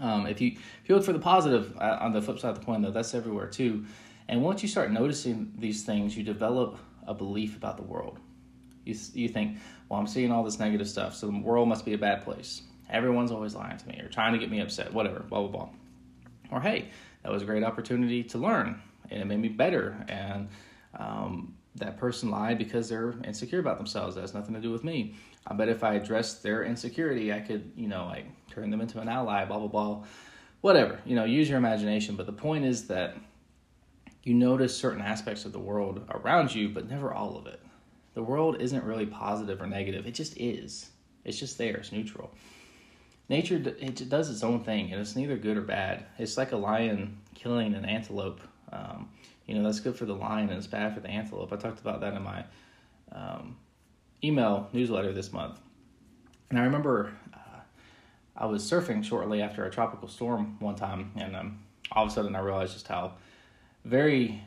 Um, 0.00 0.26
if 0.26 0.40
you 0.40 0.52
if 0.52 0.88
you 0.88 0.96
look 0.96 1.04
for 1.04 1.12
the 1.12 1.18
positive 1.18 1.76
uh, 1.78 1.98
on 2.00 2.12
the 2.12 2.20
flip 2.20 2.38
side 2.38 2.50
of 2.50 2.58
the 2.58 2.64
coin, 2.64 2.82
though, 2.82 2.90
that's 2.90 3.14
everywhere 3.14 3.46
too. 3.46 3.84
And 4.28 4.42
once 4.42 4.62
you 4.62 4.68
start 4.68 4.90
noticing 4.90 5.52
these 5.58 5.84
things, 5.84 6.16
you 6.16 6.24
develop 6.24 6.78
a 7.06 7.14
belief 7.14 7.56
about 7.56 7.76
the 7.76 7.82
world. 7.82 8.18
You, 8.84 8.96
you 9.12 9.28
think, 9.28 9.58
well, 9.88 10.00
I'm 10.00 10.06
seeing 10.06 10.32
all 10.32 10.42
this 10.42 10.58
negative 10.58 10.88
stuff, 10.88 11.14
so 11.14 11.26
the 11.26 11.38
world 11.38 11.68
must 11.68 11.84
be 11.84 11.92
a 11.92 11.98
bad 11.98 12.24
place. 12.24 12.62
Everyone's 12.90 13.32
always 13.32 13.54
lying 13.54 13.78
to 13.78 13.88
me 13.88 14.00
or 14.00 14.08
trying 14.08 14.32
to 14.32 14.38
get 14.38 14.50
me 14.50 14.60
upset, 14.60 14.92
whatever, 14.92 15.20
blah, 15.20 15.40
blah, 15.40 15.48
blah. 15.48 15.68
Or, 16.50 16.60
hey, 16.60 16.90
that 17.22 17.32
was 17.32 17.42
a 17.42 17.46
great 17.46 17.64
opportunity 17.64 18.22
to 18.24 18.38
learn 18.38 18.80
and 19.10 19.20
it 19.20 19.24
made 19.26 19.40
me 19.40 19.48
better. 19.48 20.04
And 20.08 20.48
um, 20.98 21.54
that 21.76 21.96
person 21.96 22.30
lied 22.30 22.58
because 22.58 22.88
they're 22.88 23.14
insecure 23.24 23.60
about 23.60 23.78
themselves. 23.78 24.14
That 24.14 24.22
has 24.22 24.34
nothing 24.34 24.54
to 24.54 24.60
do 24.60 24.70
with 24.70 24.84
me. 24.84 25.14
I 25.46 25.54
bet 25.54 25.68
if 25.68 25.84
I 25.84 25.94
addressed 25.94 26.42
their 26.42 26.64
insecurity, 26.64 27.32
I 27.32 27.40
could, 27.40 27.72
you 27.76 27.88
know, 27.88 28.06
like 28.06 28.26
turn 28.50 28.70
them 28.70 28.80
into 28.80 29.00
an 29.00 29.08
ally, 29.08 29.44
blah, 29.44 29.58
blah, 29.58 29.68
blah. 29.68 30.04
Whatever, 30.60 31.00
you 31.04 31.14
know, 31.14 31.24
use 31.24 31.48
your 31.48 31.58
imagination. 31.58 32.16
But 32.16 32.26
the 32.26 32.32
point 32.32 32.64
is 32.64 32.86
that 32.86 33.16
you 34.22 34.32
notice 34.32 34.74
certain 34.74 35.02
aspects 35.02 35.44
of 35.44 35.52
the 35.52 35.58
world 35.58 36.02
around 36.10 36.54
you, 36.54 36.70
but 36.70 36.88
never 36.88 37.12
all 37.12 37.36
of 37.36 37.46
it. 37.46 37.60
The 38.14 38.22
world 38.22 38.60
isn't 38.60 38.84
really 38.84 39.06
positive 39.06 39.60
or 39.60 39.66
negative, 39.66 40.06
it 40.06 40.14
just 40.14 40.38
is. 40.38 40.90
It's 41.24 41.38
just 41.38 41.58
there, 41.58 41.76
it's 41.76 41.92
neutral. 41.92 42.30
Nature 43.28 43.56
it 43.56 44.08
does 44.08 44.30
its 44.30 44.42
own 44.42 44.62
thing, 44.64 44.92
and 44.92 45.00
it's 45.00 45.16
neither 45.16 45.36
good 45.36 45.56
or 45.56 45.62
bad. 45.62 46.06
It's 46.18 46.36
like 46.36 46.52
a 46.52 46.56
lion 46.56 47.18
killing 47.34 47.74
an 47.74 47.84
antelope. 47.84 48.40
Um, 48.72 49.08
you 49.46 49.54
know 49.54 49.62
that's 49.62 49.80
good 49.80 49.96
for 49.96 50.06
the 50.06 50.14
lion 50.14 50.48
and 50.48 50.58
it's 50.58 50.66
bad 50.66 50.94
for 50.94 51.00
the 51.00 51.08
antelope. 51.08 51.52
I 51.52 51.56
talked 51.56 51.80
about 51.80 52.00
that 52.00 52.14
in 52.14 52.22
my 52.22 52.44
um, 53.12 53.56
email 54.22 54.68
newsletter 54.72 55.12
this 55.12 55.32
month, 55.32 55.58
and 56.50 56.58
I 56.58 56.64
remember 56.64 57.12
uh, 57.32 57.60
I 58.36 58.46
was 58.46 58.68
surfing 58.68 59.04
shortly 59.04 59.42
after 59.42 59.64
a 59.64 59.70
tropical 59.70 60.08
storm 60.08 60.56
one 60.60 60.76
time, 60.76 61.12
and 61.16 61.36
um, 61.36 61.58
all 61.92 62.04
of 62.04 62.10
a 62.10 62.12
sudden 62.12 62.34
I 62.34 62.40
realized 62.40 62.72
just 62.72 62.88
how 62.88 63.14
very 63.84 64.42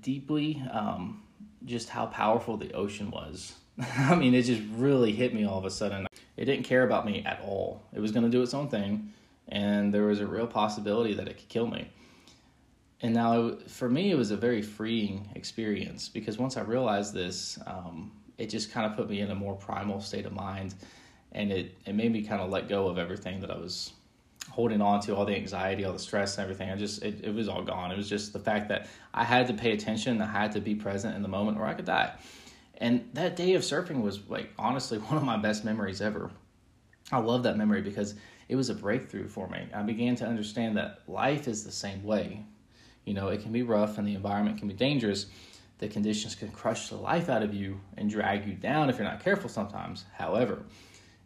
deeply 0.00 0.62
um, 0.72 1.22
just 1.64 1.90
how 1.90 2.06
powerful 2.06 2.56
the 2.56 2.72
ocean 2.72 3.10
was. 3.10 3.54
I 3.98 4.14
mean, 4.14 4.34
it 4.34 4.42
just 4.42 4.62
really 4.76 5.12
hit 5.12 5.34
me 5.34 5.44
all 5.44 5.58
of 5.58 5.64
a 5.64 5.70
sudden. 5.70 6.06
It 6.36 6.46
didn't 6.46 6.64
care 6.64 6.82
about 6.82 7.06
me 7.06 7.22
at 7.24 7.40
all. 7.44 7.82
It 7.92 8.00
was 8.00 8.12
going 8.12 8.24
to 8.24 8.30
do 8.30 8.42
its 8.42 8.54
own 8.54 8.68
thing, 8.68 9.12
and 9.48 9.92
there 9.92 10.04
was 10.04 10.20
a 10.20 10.26
real 10.26 10.46
possibility 10.46 11.14
that 11.14 11.28
it 11.28 11.38
could 11.38 11.48
kill 11.48 11.66
me. 11.66 11.90
And 13.00 13.14
now, 13.14 13.56
for 13.68 13.88
me, 13.88 14.10
it 14.10 14.16
was 14.16 14.30
a 14.30 14.36
very 14.36 14.62
freeing 14.62 15.28
experience 15.34 16.08
because 16.08 16.38
once 16.38 16.56
I 16.56 16.62
realized 16.62 17.12
this, 17.12 17.58
um, 17.66 18.12
it 18.38 18.48
just 18.48 18.72
kind 18.72 18.86
of 18.86 18.96
put 18.96 19.08
me 19.08 19.20
in 19.20 19.30
a 19.30 19.34
more 19.34 19.54
primal 19.54 20.00
state 20.00 20.26
of 20.26 20.32
mind, 20.32 20.74
and 21.32 21.52
it, 21.52 21.76
it 21.86 21.94
made 21.94 22.12
me 22.12 22.22
kind 22.22 22.40
of 22.40 22.50
let 22.50 22.68
go 22.68 22.88
of 22.88 22.98
everything 22.98 23.40
that 23.40 23.50
I 23.50 23.58
was 23.58 23.92
holding 24.50 24.80
on 24.80 25.00
to 25.00 25.16
all 25.16 25.24
the 25.24 25.34
anxiety, 25.34 25.84
all 25.84 25.92
the 25.92 25.98
stress, 25.98 26.36
and 26.36 26.42
everything. 26.44 26.70
I 26.70 26.76
just 26.76 27.02
it, 27.02 27.24
it 27.24 27.34
was 27.34 27.48
all 27.48 27.62
gone. 27.62 27.90
It 27.90 27.96
was 27.96 28.08
just 28.08 28.32
the 28.32 28.38
fact 28.38 28.68
that 28.68 28.88
I 29.12 29.24
had 29.24 29.46
to 29.48 29.54
pay 29.54 29.72
attention. 29.72 30.20
I 30.20 30.26
had 30.26 30.52
to 30.52 30.60
be 30.60 30.74
present 30.74 31.14
in 31.14 31.22
the 31.22 31.28
moment, 31.28 31.58
or 31.58 31.66
I 31.66 31.74
could 31.74 31.86
die. 31.86 32.12
And 32.78 33.08
that 33.14 33.36
day 33.36 33.54
of 33.54 33.62
surfing 33.62 34.02
was 34.02 34.20
like 34.28 34.50
honestly 34.58 34.98
one 35.10 35.16
of 35.16 35.24
my 35.24 35.36
best 35.36 35.64
memories 35.64 36.00
ever. 36.00 36.30
I 37.12 37.18
love 37.18 37.42
that 37.42 37.56
memory 37.56 37.82
because 37.82 38.14
it 38.48 38.56
was 38.56 38.70
a 38.70 38.74
breakthrough 38.74 39.28
for 39.28 39.48
me. 39.48 39.66
I 39.74 39.82
began 39.82 40.16
to 40.16 40.26
understand 40.26 40.76
that 40.76 41.00
life 41.06 41.48
is 41.48 41.64
the 41.64 41.72
same 41.72 42.02
way. 42.02 42.44
You 43.04 43.14
know, 43.14 43.28
it 43.28 43.42
can 43.42 43.52
be 43.52 43.62
rough 43.62 43.98
and 43.98 44.08
the 44.08 44.14
environment 44.14 44.58
can 44.58 44.68
be 44.68 44.74
dangerous. 44.74 45.26
The 45.78 45.88
conditions 45.88 46.34
can 46.34 46.50
crush 46.50 46.88
the 46.88 46.96
life 46.96 47.28
out 47.28 47.42
of 47.42 47.52
you 47.52 47.80
and 47.96 48.08
drag 48.08 48.46
you 48.46 48.54
down 48.54 48.88
if 48.88 48.96
you're 48.96 49.06
not 49.06 49.22
careful 49.22 49.50
sometimes. 49.50 50.04
However, 50.14 50.62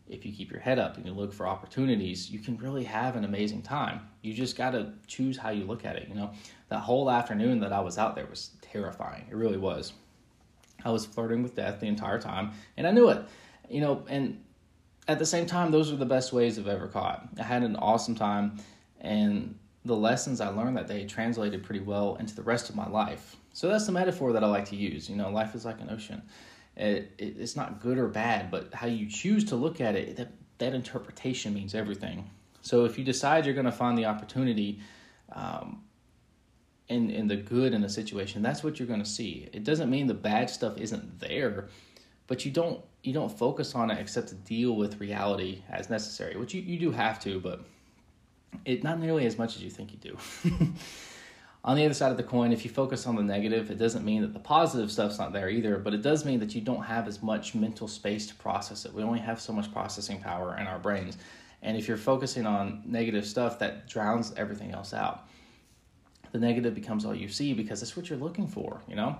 if 0.08 0.24
you 0.24 0.32
keep 0.32 0.50
your 0.50 0.60
head 0.60 0.78
up 0.78 0.96
and 0.96 1.06
you 1.06 1.12
look 1.12 1.32
for 1.32 1.46
opportunities, 1.46 2.30
you 2.30 2.38
can 2.38 2.56
really 2.56 2.84
have 2.84 3.14
an 3.14 3.24
amazing 3.24 3.62
time. 3.62 4.00
You 4.22 4.32
just 4.32 4.56
got 4.56 4.70
to 4.70 4.92
choose 5.06 5.36
how 5.36 5.50
you 5.50 5.64
look 5.64 5.84
at 5.84 5.96
it. 5.96 6.08
You 6.08 6.14
know, 6.14 6.32
that 6.70 6.80
whole 6.80 7.10
afternoon 7.10 7.60
that 7.60 7.72
I 7.72 7.80
was 7.80 7.98
out 7.98 8.14
there 8.14 8.26
was 8.26 8.50
terrifying. 8.62 9.26
It 9.30 9.36
really 9.36 9.58
was. 9.58 9.92
I 10.84 10.90
was 10.90 11.06
flirting 11.06 11.42
with 11.42 11.54
death 11.54 11.80
the 11.80 11.86
entire 11.86 12.20
time, 12.20 12.52
and 12.76 12.86
I 12.86 12.90
knew 12.90 13.08
it. 13.08 13.24
You 13.68 13.80
know, 13.80 14.04
and 14.08 14.42
at 15.06 15.18
the 15.18 15.26
same 15.26 15.46
time, 15.46 15.70
those 15.70 15.90
were 15.90 15.98
the 15.98 16.06
best 16.06 16.32
waves 16.32 16.58
I've 16.58 16.68
ever 16.68 16.88
caught. 16.88 17.28
I 17.38 17.42
had 17.42 17.62
an 17.62 17.76
awesome 17.76 18.14
time, 18.14 18.58
and 19.00 19.58
the 19.84 19.96
lessons 19.96 20.40
I 20.40 20.48
learned 20.48 20.76
that 20.76 20.86
day 20.86 21.04
translated 21.06 21.62
pretty 21.62 21.80
well 21.80 22.16
into 22.16 22.34
the 22.34 22.42
rest 22.42 22.68
of 22.68 22.76
my 22.76 22.88
life. 22.88 23.36
So 23.52 23.68
that's 23.68 23.86
the 23.86 23.92
metaphor 23.92 24.32
that 24.32 24.44
I 24.44 24.46
like 24.46 24.66
to 24.66 24.76
use. 24.76 25.08
You 25.08 25.16
know, 25.16 25.30
life 25.30 25.54
is 25.54 25.64
like 25.64 25.80
an 25.80 25.90
ocean 25.90 26.22
it, 26.78 27.12
it, 27.18 27.36
it's 27.38 27.56
not 27.56 27.80
good 27.80 27.98
or 27.98 28.08
bad, 28.08 28.50
but 28.50 28.72
how 28.72 28.86
you 28.86 29.06
choose 29.06 29.44
to 29.46 29.56
look 29.56 29.80
at 29.80 29.96
it, 29.96 30.16
that, 30.16 30.32
that 30.58 30.74
interpretation 30.74 31.52
means 31.52 31.74
everything. 31.74 32.30
So 32.62 32.84
if 32.84 32.98
you 32.98 33.04
decide 33.04 33.44
you're 33.44 33.54
going 33.54 33.66
to 33.66 33.72
find 33.72 33.98
the 33.98 34.06
opportunity 34.06 34.80
um, 35.32 35.82
in, 36.88 37.10
in 37.10 37.28
the 37.28 37.36
good 37.36 37.74
in 37.74 37.84
a 37.84 37.88
situation, 37.88 38.42
that's 38.42 38.64
what 38.64 38.78
you're 38.78 38.88
going 38.88 39.02
to 39.02 39.08
see. 39.08 39.48
It 39.52 39.64
doesn't 39.64 39.90
mean 39.90 40.06
the 40.06 40.14
bad 40.14 40.48
stuff 40.48 40.78
isn't 40.78 41.20
there, 41.20 41.68
but 42.26 42.44
you 42.44 42.50
don't 42.50 42.82
you 43.02 43.12
don't 43.12 43.30
focus 43.30 43.74
on 43.74 43.90
it 43.90 43.98
except 43.98 44.28
to 44.28 44.34
deal 44.34 44.74
with 44.74 45.00
reality 45.00 45.62
as 45.70 45.88
necessary, 45.88 46.36
which 46.36 46.52
you, 46.52 46.60
you 46.60 46.78
do 46.78 46.90
have 46.90 47.20
to, 47.20 47.40
but 47.40 47.60
it 48.64 48.82
not 48.82 48.98
nearly 48.98 49.24
as 49.24 49.38
much 49.38 49.56
as 49.56 49.62
you 49.62 49.70
think 49.70 49.92
you 49.92 49.98
do. 49.98 50.18
On 51.64 51.76
the 51.76 51.84
other 51.84 51.94
side 51.94 52.10
of 52.10 52.16
the 52.16 52.22
coin, 52.22 52.52
if 52.52 52.64
you 52.64 52.70
focus 52.70 53.06
on 53.06 53.16
the 53.16 53.22
negative, 53.22 53.70
it 53.70 53.78
doesn't 53.78 54.04
mean 54.04 54.22
that 54.22 54.32
the 54.32 54.38
positive 54.38 54.92
stuff's 54.92 55.18
not 55.18 55.32
there 55.32 55.50
either, 55.50 55.76
but 55.76 55.92
it 55.92 56.02
does 56.02 56.24
mean 56.24 56.38
that 56.38 56.54
you 56.54 56.60
don't 56.60 56.84
have 56.84 57.08
as 57.08 57.20
much 57.20 57.54
mental 57.54 57.88
space 57.88 58.26
to 58.28 58.34
process 58.36 58.84
it. 58.84 58.94
We 58.94 59.02
only 59.02 59.18
have 59.18 59.40
so 59.40 59.52
much 59.52 59.70
processing 59.72 60.20
power 60.20 60.56
in 60.56 60.68
our 60.68 60.78
brains. 60.78 61.18
And 61.60 61.76
if 61.76 61.88
you're 61.88 61.96
focusing 61.96 62.46
on 62.46 62.82
negative 62.86 63.26
stuff, 63.26 63.58
that 63.58 63.88
drowns 63.88 64.32
everything 64.36 64.70
else 64.70 64.94
out. 64.94 65.28
The 66.32 66.38
negative 66.38 66.74
becomes 66.74 67.04
all 67.04 67.14
you 67.14 67.28
see 67.28 67.54
because 67.54 67.80
that's 67.80 67.96
what 67.96 68.10
you're 68.10 68.18
looking 68.18 68.46
for, 68.46 68.80
you 68.88 68.96
know? 68.96 69.16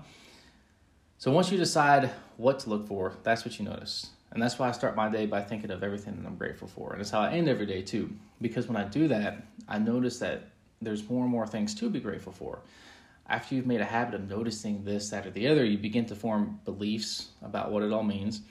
So 1.17 1.31
once 1.31 1.51
you 1.51 1.57
decide 1.57 2.11
what 2.37 2.59
to 2.59 2.69
look 2.69 2.87
for, 2.87 3.13
that's 3.23 3.43
what 3.43 3.59
you 3.59 3.65
notice. 3.65 4.07
And 4.31 4.41
that's 4.41 4.59
why 4.59 4.69
I 4.69 4.71
start 4.71 4.95
my 4.95 5.09
day 5.09 5.25
by 5.25 5.41
thinking 5.41 5.71
of 5.71 5.83
everything 5.83 6.15
that 6.15 6.25
I'm 6.25 6.35
grateful 6.35 6.67
for. 6.67 6.93
And 6.93 7.01
it's 7.01 7.09
how 7.09 7.21
I 7.21 7.31
end 7.31 7.49
every 7.49 7.65
day 7.65 7.81
too. 7.81 8.11
Because 8.41 8.67
when 8.67 8.77
I 8.77 8.83
do 8.83 9.07
that, 9.07 9.43
I 9.67 9.79
notice 9.79 10.19
that 10.19 10.49
there's 10.81 11.09
more 11.09 11.23
and 11.23 11.31
more 11.31 11.47
things 11.47 11.75
to 11.75 11.89
be 11.89 11.99
grateful 11.99 12.31
for. 12.31 12.59
After 13.27 13.55
you've 13.55 13.67
made 13.67 13.81
a 13.81 13.85
habit 13.85 14.15
of 14.15 14.29
noticing 14.29 14.83
this, 14.83 15.09
that, 15.09 15.25
or 15.25 15.31
the 15.31 15.47
other, 15.47 15.65
you 15.65 15.77
begin 15.77 16.05
to 16.07 16.15
form 16.15 16.59
beliefs 16.65 17.29
about 17.43 17.71
what 17.71 17.83
it 17.83 17.91
all 17.91 18.03
means. 18.03 18.41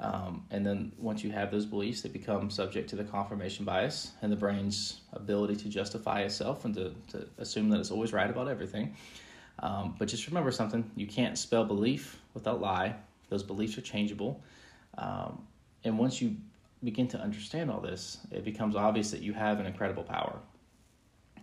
Um, 0.00 0.46
and 0.50 0.64
then 0.64 0.92
once 0.98 1.22
you 1.22 1.30
have 1.30 1.50
those 1.50 1.66
beliefs, 1.66 2.00
they 2.00 2.08
become 2.08 2.50
subject 2.50 2.88
to 2.90 2.96
the 2.96 3.04
confirmation 3.04 3.66
bias 3.66 4.12
and 4.22 4.32
the 4.32 4.36
brain's 4.36 5.02
ability 5.12 5.56
to 5.56 5.68
justify 5.68 6.20
itself 6.20 6.64
and 6.64 6.74
to, 6.74 6.94
to 7.10 7.28
assume 7.36 7.68
that 7.68 7.80
it's 7.80 7.90
always 7.90 8.12
right 8.12 8.30
about 8.30 8.48
everything. 8.48 8.96
Um, 9.58 9.94
but 9.98 10.08
just 10.08 10.26
remember 10.26 10.50
something 10.52 10.90
you 10.96 11.06
can't 11.06 11.36
spell 11.36 11.64
belief 11.66 12.18
without 12.32 12.62
lie. 12.62 12.96
Those 13.28 13.42
beliefs 13.42 13.76
are 13.76 13.82
changeable. 13.82 14.42
Um, 14.96 15.46
and 15.84 15.98
once 15.98 16.22
you 16.22 16.34
begin 16.82 17.06
to 17.08 17.18
understand 17.18 17.70
all 17.70 17.80
this, 17.80 18.18
it 18.30 18.42
becomes 18.42 18.76
obvious 18.76 19.10
that 19.10 19.20
you 19.20 19.34
have 19.34 19.60
an 19.60 19.66
incredible 19.66 20.02
power. 20.02 20.38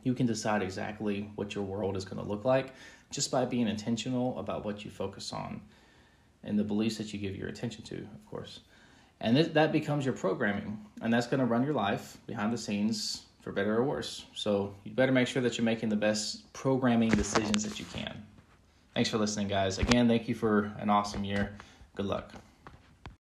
You 0.02 0.15
can 0.15 0.26
decide 0.26 0.63
exactly 0.63 1.30
what 1.36 1.54
your 1.54 1.63
world 1.63 1.96
is 1.96 2.06
going 2.06 2.22
to 2.22 2.28
look 2.28 2.43
like 2.43 2.74
just 3.12 3.30
by 3.30 3.46
being 3.46 3.67
intentional 3.67 4.38
about 4.39 4.65
what 4.65 4.84
you 4.84 4.89
focus 4.89 5.32
on 5.32 5.62
and 6.43 6.58
the 6.58 6.63
beliefs 6.63 6.97
that 6.97 7.13
you 7.13 7.19
give 7.19 7.36
your 7.36 7.50
attention 7.50 7.84
to, 7.86 7.95
of 7.97 8.26
course. 8.26 8.62
And 9.19 9.36
th- 9.36 9.54
that 9.54 9.71
becomes 9.71 10.06
your 10.06 10.13
programming, 10.13 10.86
and 11.02 11.12
that's 11.12 11.28
going 11.28 11.39
to 11.39 11.45
run 11.45 11.63
your 11.63 11.73
life 11.73 12.17
behind 12.28 12.54
the 12.54 12.58
scenes 12.58 13.26
for 13.41 13.52
better 13.52 13.78
or 13.78 13.84
worse. 13.84 14.26
So 14.34 14.76
you 14.84 14.91
better 14.91 15.12
make 15.12 15.28
sure 15.28 15.41
that 15.41 15.58
you're 15.58 15.65
making 15.65 15.89
the 15.89 15.95
best 15.95 16.52
programming 16.54 17.10
decisions 17.10 17.63
that 17.63 17.80
you 17.80 17.86
can. 17.86 18.26
Thanks 18.93 19.10
for 19.10 19.17
listening, 19.17 19.47
guys. 19.47 19.80
Again, 19.80 20.08
thank 20.08 20.28
you 20.28 20.36
for 20.36 20.73
an 20.80 20.89
awesome 20.89 21.23
year. 21.23 21.58
Good 21.95 22.06
luck. 22.06 22.34